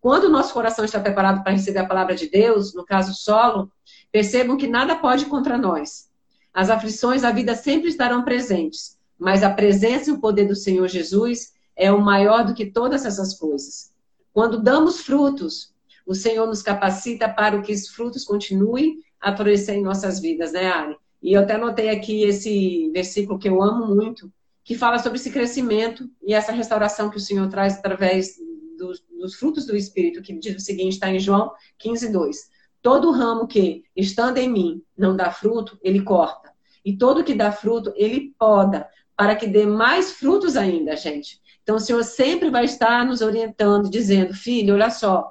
[0.00, 3.70] Quando o nosso coração está preparado para receber a palavra de Deus, no caso solo,
[4.10, 6.08] percebam que nada pode contra nós.
[6.54, 10.88] As aflições da vida sempre estarão presentes, mas a presença e o poder do Senhor
[10.88, 13.92] Jesus é o maior do que todas essas coisas.
[14.32, 15.74] Quando damos frutos,
[16.06, 20.66] o Senhor nos capacita para que os frutos continuem a florescer em nossas vidas, né,
[20.66, 20.96] Ari?
[21.22, 24.32] E eu até notei aqui esse versículo que eu amo muito,
[24.64, 28.36] que fala sobre esse crescimento e essa restauração que o Senhor traz através
[28.78, 32.50] dos, dos frutos do Espírito, que diz o seguinte, está em João 15, 2.
[32.82, 36.50] Todo ramo que, estando em mim, não dá fruto, ele corta.
[36.82, 41.40] E todo que dá fruto, ele poda, para que dê mais frutos ainda, gente.
[41.62, 45.30] Então, o Senhor sempre vai estar nos orientando, dizendo, filho, olha só,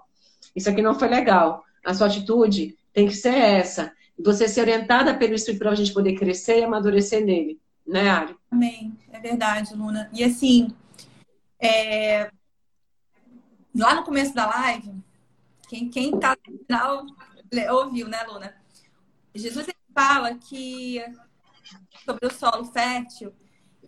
[0.55, 1.63] isso aqui não foi legal.
[1.83, 3.93] A sua atitude tem que ser essa.
[4.17, 7.59] Você ser orientada pelo Espírito para a gente poder crescer e amadurecer nele.
[7.87, 8.35] Né, Ari?
[8.51, 8.97] Amém.
[9.11, 10.09] É verdade, Luna.
[10.13, 10.75] E assim,
[11.59, 12.29] é...
[13.75, 14.93] lá no começo da live,
[15.67, 17.05] quem, quem tá no final
[17.71, 18.53] ouviu, né, Luna?
[19.33, 21.03] Jesus fala que
[22.05, 23.33] sobre o solo fértil,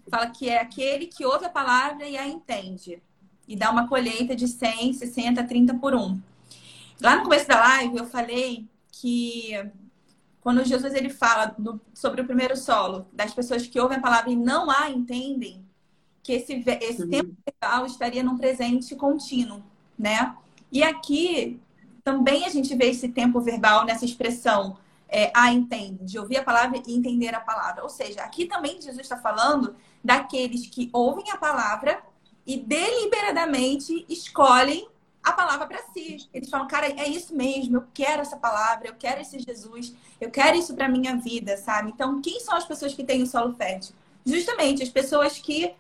[0.10, 3.02] fala que é aquele que ouve a palavra e a entende.
[3.48, 6.20] E dá uma colheita de 100, 60, 30 por um.
[7.02, 8.68] Lá no começo da live eu falei
[9.02, 9.52] que
[10.42, 14.30] quando Jesus ele fala do, sobre o primeiro solo, das pessoas que ouvem a palavra
[14.30, 15.66] e não a entendem,
[16.22, 19.64] que esse, esse tempo verbal estaria num presente contínuo,
[19.98, 20.36] né?
[20.72, 21.60] E aqui
[22.04, 24.78] também a gente vê esse tempo verbal nessa expressão
[25.10, 27.82] é, a entende, de ouvir a palavra e entender a palavra.
[27.82, 32.02] Ou seja, aqui também Jesus está falando daqueles que ouvem a palavra
[32.46, 34.88] e deliberadamente escolhem
[35.24, 36.28] a palavra para si.
[36.34, 40.30] Eles falam, cara, é isso mesmo, eu quero essa palavra, eu quero esse Jesus, eu
[40.30, 41.92] quero isso para minha vida, sabe?
[41.92, 43.94] Então, quem são as pessoas que têm o solo fértil?
[44.26, 45.74] Justamente as pessoas que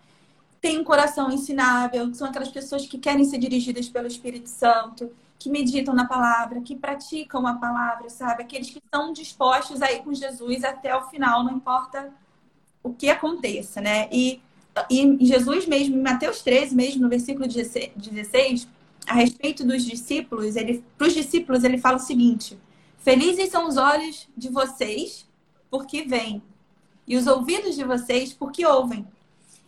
[0.59, 5.49] têm um coração ensinável, são aquelas pessoas que querem ser dirigidas pelo Espírito Santo, que
[5.49, 8.43] meditam na palavra, que praticam a palavra, sabe?
[8.43, 12.13] Aqueles que estão dispostos a ir com Jesus até o final, não importa
[12.83, 14.07] o que aconteça, né?
[14.11, 14.39] E,
[14.87, 18.67] e Jesus mesmo, em Mateus 13, mesmo no versículo 16
[19.07, 22.57] a respeito dos discípulos, ele para os discípulos ele fala o seguinte:
[22.99, 25.27] Felizes são os olhos de vocês,
[25.69, 26.41] porque veem,
[27.07, 29.07] e os ouvidos de vocês, porque ouvem,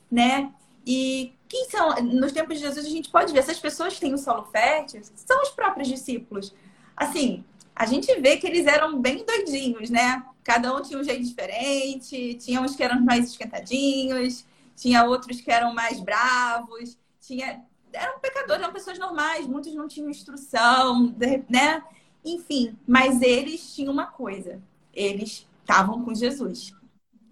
[0.10, 0.52] né?
[0.86, 4.14] E quem são, nos tempos de Jesus, a gente pode ver, essas pessoas que têm
[4.14, 6.54] o solo fértil são os próprios discípulos.
[6.96, 7.44] Assim,
[7.76, 10.24] a gente vê que eles eram bem doidinhos, né?
[10.44, 15.52] Cada um tinha um jeito diferente, tinha uns que eram mais esquentadinhos, tinha outros que
[15.52, 17.64] eram mais bravos, tinha
[17.94, 21.16] eram pecadores, eram pessoas normais, muitos não tinham instrução,
[21.50, 21.84] né?
[22.26, 24.62] Enfim, mas eles tinham uma coisa,
[24.94, 26.74] eles estavam com Jesus.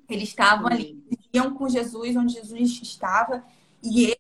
[0.09, 1.01] Eles estavam ali,
[1.33, 3.43] iam com Jesus onde Jesus estava
[3.81, 4.19] e eles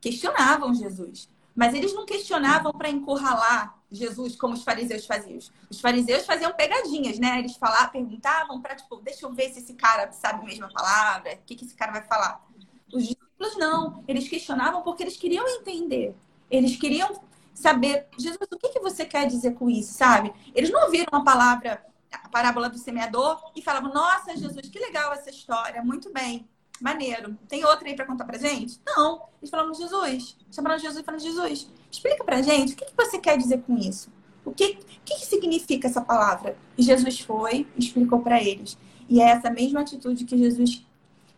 [0.00, 1.28] questionavam Jesus.
[1.54, 5.38] Mas eles não questionavam para encurralar Jesus como os fariseus faziam.
[5.70, 7.38] Os fariseus faziam pegadinhas, né?
[7.38, 11.34] Eles falavam, perguntavam para, tipo, deixa eu ver se esse cara sabe a mesma palavra,
[11.34, 12.46] o que, que esse cara vai falar.
[12.92, 16.14] Os discípulos não, eles questionavam porque eles queriam entender.
[16.50, 17.20] Eles queriam
[17.54, 20.32] saber, Jesus, o que, que você quer dizer com isso, sabe?
[20.54, 25.12] Eles não ouviram a palavra, a parábola do semeador e falavam, nossa, Jesus, que legal
[25.12, 26.46] essa história, muito bem,
[26.80, 27.36] maneiro.
[27.48, 28.80] Tem outra aí para contar pra gente?
[28.86, 29.22] Não.
[29.40, 33.18] Eles falaram, Jesus, chamaram Jesus e falaram, Jesus, explica pra gente, o que, que você
[33.18, 34.10] quer dizer com isso?
[34.44, 34.74] O que,
[35.04, 36.56] que, que significa essa palavra?
[36.78, 38.78] E Jesus foi, explicou para eles.
[39.08, 40.85] E é essa mesma atitude que Jesus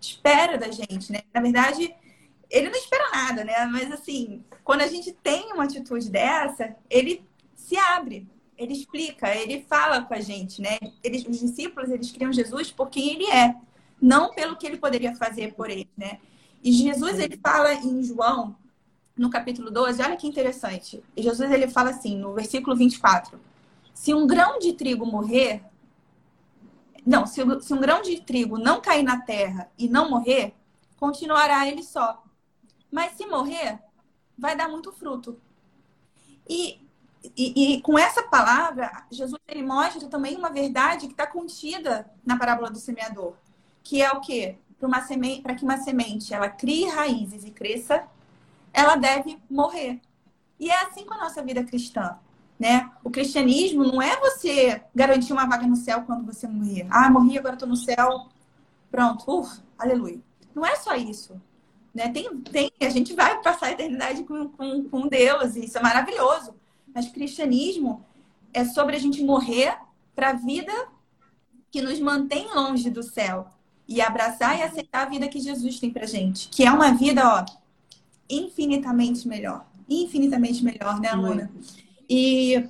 [0.01, 1.20] espera da gente, né?
[1.32, 1.94] Na verdade,
[2.51, 3.66] ele não espera nada, né?
[3.66, 7.24] Mas assim, quando a gente tem uma atitude dessa, ele
[7.55, 8.26] se abre,
[8.57, 10.78] ele explica, ele fala com a gente, né?
[11.03, 13.55] Eles, os discípulos, eles criam Jesus por quem ele é,
[14.01, 16.18] não pelo que ele poderia fazer por eles, né?
[16.62, 18.57] E Jesus, ele fala em João,
[19.16, 21.03] no capítulo 12, olha que interessante.
[21.16, 23.38] Jesus, ele fala assim, no versículo 24:
[23.94, 25.62] Se um grão de trigo morrer,
[27.09, 30.54] não, se, se um grão de trigo não cair na terra e não morrer,
[30.98, 32.22] continuará ele só.
[32.92, 33.78] Mas se morrer,
[34.36, 35.40] vai dar muito fruto.
[36.46, 36.86] E,
[37.34, 42.36] e, e, com essa palavra, Jesus ele mostra também uma verdade que está contida na
[42.36, 43.32] parábola do semeador,
[43.82, 44.59] que é o quê?
[45.42, 48.06] Para que uma semente ela crie raízes e cresça,
[48.70, 49.98] ela deve morrer.
[50.61, 52.18] E é assim com a nossa vida cristã.
[52.59, 52.90] Né?
[53.04, 56.86] O cristianismo não é você garantir uma vaga no céu quando você morrer.
[56.90, 58.26] Ah, morri, agora estou no céu.
[58.90, 60.18] Pronto, uf, aleluia.
[60.54, 61.40] Não é só isso.
[61.94, 62.09] Né?
[62.09, 65.82] Tem, tem, a gente vai passar a eternidade com, com, com Deus, e isso é
[65.82, 66.54] maravilhoso.
[66.92, 68.04] Mas o cristianismo
[68.52, 69.76] é sobre a gente morrer
[70.16, 70.72] para a vida
[71.70, 73.48] que nos mantém longe do céu
[73.86, 77.22] e abraçar e aceitar a vida que Jesus tem para gente, que é uma vida,
[77.24, 77.44] ó,
[78.28, 79.66] infinitamente melhor.
[79.88, 81.50] Infinitamente melhor, né, Luna?
[82.09, 82.68] E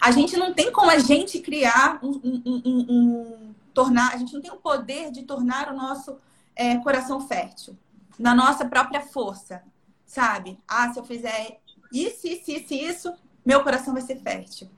[0.00, 4.32] a gente não tem como a gente criar um, um, um, um tornar, a gente
[4.34, 6.16] não tem o poder de tornar o nosso
[6.54, 7.76] é, coração fértil
[8.18, 9.62] na nossa própria força,
[10.06, 10.58] sabe?
[10.68, 11.60] Ah, se eu fizer
[11.92, 14.68] isso, isso, isso, isso, meu coração vai ser fértil.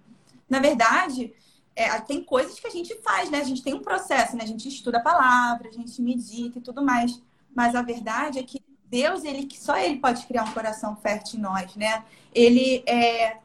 [0.48, 1.34] Na verdade,
[1.74, 3.40] é, tem coisas que a gente faz, né?
[3.40, 4.44] A gente tem um processo, né?
[4.44, 7.20] A gente estuda a palavra, a gente medita e tudo mais.
[7.54, 11.42] Mas a verdade é que Deus, ele só ele pode criar um coração fértil em
[11.42, 12.04] nós, né?
[12.34, 13.38] Ele é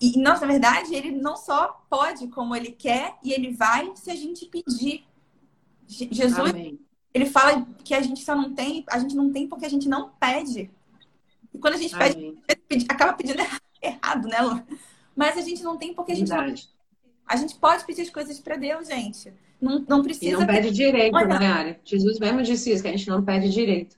[0.00, 4.14] e na verdade, ele não só pode como ele quer e ele vai se a
[4.14, 5.04] gente pedir.
[5.88, 6.78] Jesus, Amém.
[7.14, 9.88] ele fala que a gente só não tem, a gente não tem porque a gente
[9.88, 10.70] não pede.
[11.54, 12.36] E quando a gente Amém.
[12.68, 13.40] pede, acaba pedindo
[13.80, 14.62] errado, né, Lu?
[15.14, 16.68] Mas a gente não tem porque a gente verdade.
[16.68, 16.76] não
[17.26, 19.32] a gente pode pedir as coisas para Deus, gente.
[19.60, 20.26] Não, não precisa.
[20.26, 21.80] E não pede direito, né, Área?
[21.84, 23.96] Jesus mesmo disse isso, que a gente não pede direito.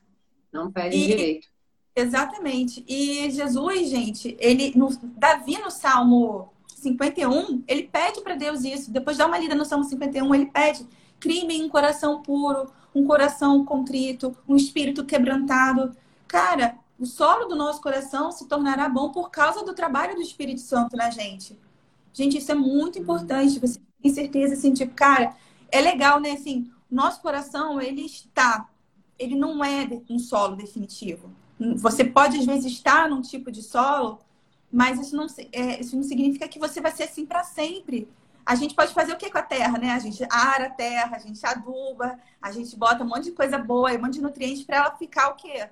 [0.52, 1.48] Não pede e, direito.
[1.94, 2.84] Exatamente.
[2.86, 8.90] E Jesus, gente, ele, no, Davi no Salmo 51, ele pede para Deus isso.
[8.90, 10.86] Depois dá uma lida no Salmo 51, ele pede:
[11.18, 15.96] crie um coração puro, um coração contrito, um espírito quebrantado.
[16.26, 20.60] Cara, o solo do nosso coração se tornará bom por causa do trabalho do Espírito
[20.60, 21.58] Santo na gente.
[22.12, 23.58] Gente, isso é muito importante.
[23.60, 25.34] Você tem certeza, assim, tipo, cara,
[25.70, 26.32] é legal, né?
[26.32, 28.68] Assim, nosso coração, ele está
[29.18, 31.30] ele não é um solo definitivo.
[31.76, 34.20] Você pode, às vezes, estar num tipo de solo,
[34.70, 38.08] mas isso não, é, isso não significa que você vai ser assim para sempre.
[38.46, 39.90] A gente pode fazer o que com a terra, né?
[39.90, 43.58] A gente ara a terra, a gente aduba, a gente bota um monte de coisa
[43.58, 45.68] boa, um monte de nutrientes para ela ficar o quê?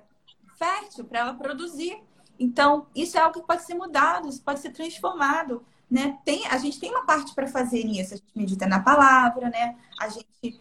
[0.57, 1.97] Fértil, para ela produzir.
[2.39, 5.65] Então, isso é algo que pode ser mudado, isso pode ser transformado.
[5.89, 6.19] Né?
[6.25, 8.13] Tem, a gente tem uma parte para fazer nisso.
[8.13, 9.75] A gente medita na palavra, né?
[9.99, 10.59] A gente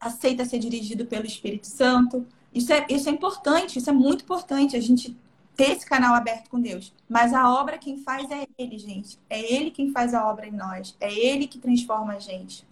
[0.00, 2.26] aceita ser dirigido pelo Espírito Santo.
[2.54, 5.16] Isso é, isso é importante, isso é muito importante, a gente
[5.56, 6.92] ter esse canal aberto com Deus.
[7.08, 9.18] Mas a obra quem faz é Ele, gente.
[9.28, 10.96] É Ele quem faz a obra em nós.
[11.00, 12.64] É Ele que transforma a gente.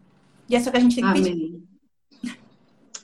[0.48, 1.22] E é isso que a gente tem que Amém.
[1.24, 1.62] pedir.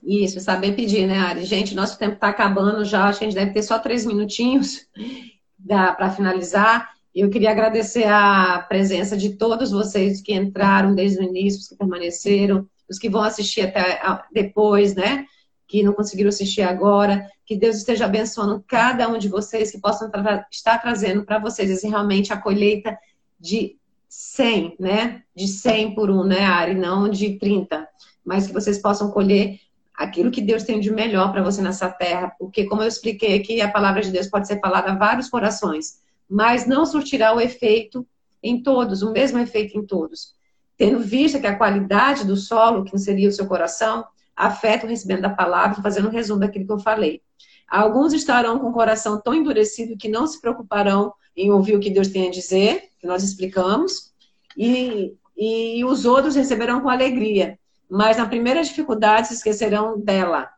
[0.05, 1.45] Isso, saber pedir, né, Ari?
[1.45, 4.87] Gente, nosso tempo está acabando já, acho que a gente deve ter só três minutinhos
[5.67, 6.93] para finalizar.
[7.15, 12.67] Eu queria agradecer a presença de todos vocês que entraram desde o início, que permaneceram,
[12.93, 14.01] os que vão assistir até
[14.33, 15.27] depois, né?
[15.67, 20.11] Que não conseguiram assistir agora, que Deus esteja abençoando cada um de vocês, que possam
[20.11, 22.97] tra estar trazendo para vocês esse, realmente a colheita
[23.41, 23.77] de
[24.09, 25.23] 100, né?
[25.35, 26.75] De 100 por um, né, Ari?
[26.75, 27.89] Não de 30.
[28.25, 29.59] Mas que vocês possam colher
[29.95, 32.33] aquilo que Deus tem de melhor para você nessa terra.
[32.39, 36.01] Porque, como eu expliquei aqui, a palavra de Deus pode ser falada a vários corações,
[36.29, 38.07] mas não surtirá o efeito
[38.43, 40.35] em todos, o mesmo efeito em todos.
[40.83, 44.05] Tendo vista que a qualidade do solo, que seria o seu coração,
[44.35, 47.23] afeta o recebimento da palavra, fazendo um resumo daquilo que eu falei.
[47.69, 51.89] Alguns estarão com o coração tão endurecido que não se preocuparão em ouvir o que
[51.89, 54.13] Deus tem a dizer, que nós explicamos,
[54.57, 57.57] e, e os outros receberão com alegria,
[57.89, 60.51] mas na primeira dificuldade se esquecerão dela.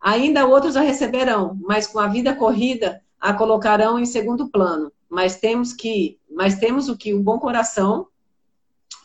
[0.00, 4.90] Ainda outros a receberão, mas com a vida corrida a colocarão em segundo plano.
[5.08, 8.08] Mas temos que, mas temos o que o bom coração,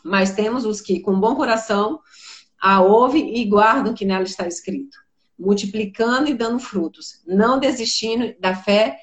[0.04, 2.00] mas temos os que com bom coração
[2.60, 4.96] a ouvem e guardam o que nela está escrito,
[5.38, 8.98] multiplicando e dando frutos, não desistindo da fé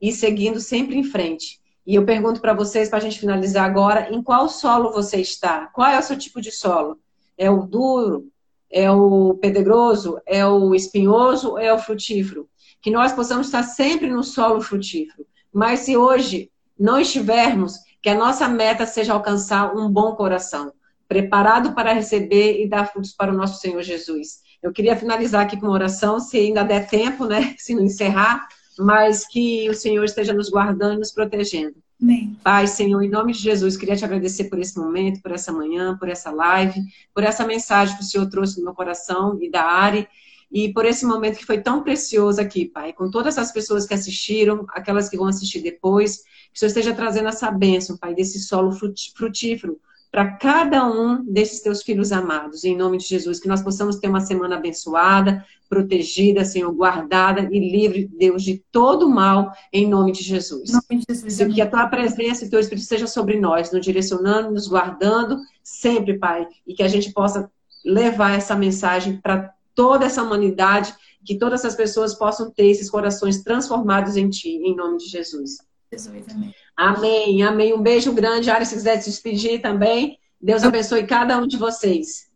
[0.00, 1.60] e seguindo sempre em frente.
[1.86, 5.66] E eu pergunto para vocês, para a gente finalizar agora, em qual solo você está?
[5.66, 6.98] Qual é o seu tipo de solo?
[7.36, 8.28] É o duro?
[8.70, 10.20] É o pedregoso?
[10.24, 11.58] É o espinhoso?
[11.58, 12.48] É o frutífero?
[12.80, 15.26] Que nós possamos estar sempre no solo frutífero.
[15.52, 20.72] Mas se hoje não estivermos, que a nossa meta seja alcançar um bom coração
[21.08, 24.40] preparado para receber e dar frutos para o nosso Senhor Jesus.
[24.62, 27.54] Eu queria finalizar aqui com uma oração, se ainda der tempo, né?
[27.58, 28.46] Se não encerrar,
[28.78, 31.74] mas que o Senhor esteja nos guardando e nos protegendo.
[32.00, 32.36] Amém.
[32.42, 35.96] Pai, Senhor, em nome de Jesus, queria te agradecer por esse momento, por essa manhã,
[35.98, 36.80] por essa live,
[37.12, 40.08] por essa mensagem que o Senhor trouxe no meu coração e da Ari,
[40.50, 43.94] e por esse momento que foi tão precioso aqui, Pai, com todas as pessoas que
[43.94, 48.40] assistiram, aquelas que vão assistir depois, que o Senhor esteja trazendo essa bênção, Pai, desse
[48.40, 49.78] solo frutífero,
[50.10, 54.08] para cada um desses teus filhos amados, em nome de Jesus, que nós possamos ter
[54.08, 60.24] uma semana abençoada, protegida, Senhor, guardada e livre, Deus, de todo mal, em nome de
[60.24, 60.72] Jesus.
[60.72, 63.86] Nome de Jesus Senhor, que a tua presença e teu Espírito seja sobre nós, nos
[63.86, 67.48] direcionando, nos guardando, sempre, Pai, e que a gente possa
[67.84, 73.42] levar essa mensagem para toda essa humanidade, que todas essas pessoas possam ter esses corações
[73.42, 75.56] transformados em Ti, em nome de Jesus.
[75.90, 76.54] Jesus, amém.
[76.76, 77.72] Amém, amém.
[77.72, 78.50] Um beijo grande.
[78.50, 80.18] Ari, se quiser se despedir também.
[80.38, 82.28] Deus abençoe cada um de vocês.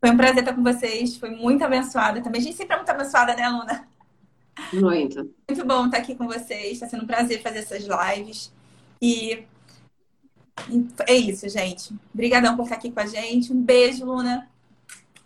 [0.00, 1.16] Foi um prazer estar com vocês.
[1.16, 2.40] Foi muito abençoada também.
[2.40, 3.88] A gente sempre é muito abençoada, né, Luna?
[4.72, 5.30] Muito.
[5.48, 6.72] Muito bom estar aqui com vocês.
[6.72, 8.52] Está sendo um prazer fazer essas lives.
[9.00, 9.44] E
[11.06, 11.94] é isso, gente.
[12.12, 13.52] Obrigadão por estar aqui com a gente.
[13.52, 14.48] Um beijo, Luna.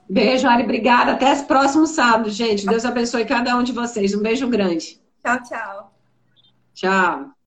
[0.08, 0.64] Beijo, Ari.
[0.64, 1.12] Obrigada.
[1.12, 2.66] Até o próximo sábado, gente.
[2.66, 4.14] Deus abençoe cada um de vocês.
[4.14, 5.00] Um beijo grande.
[5.24, 5.92] Tchau, tchau.
[6.74, 7.32] Tchau.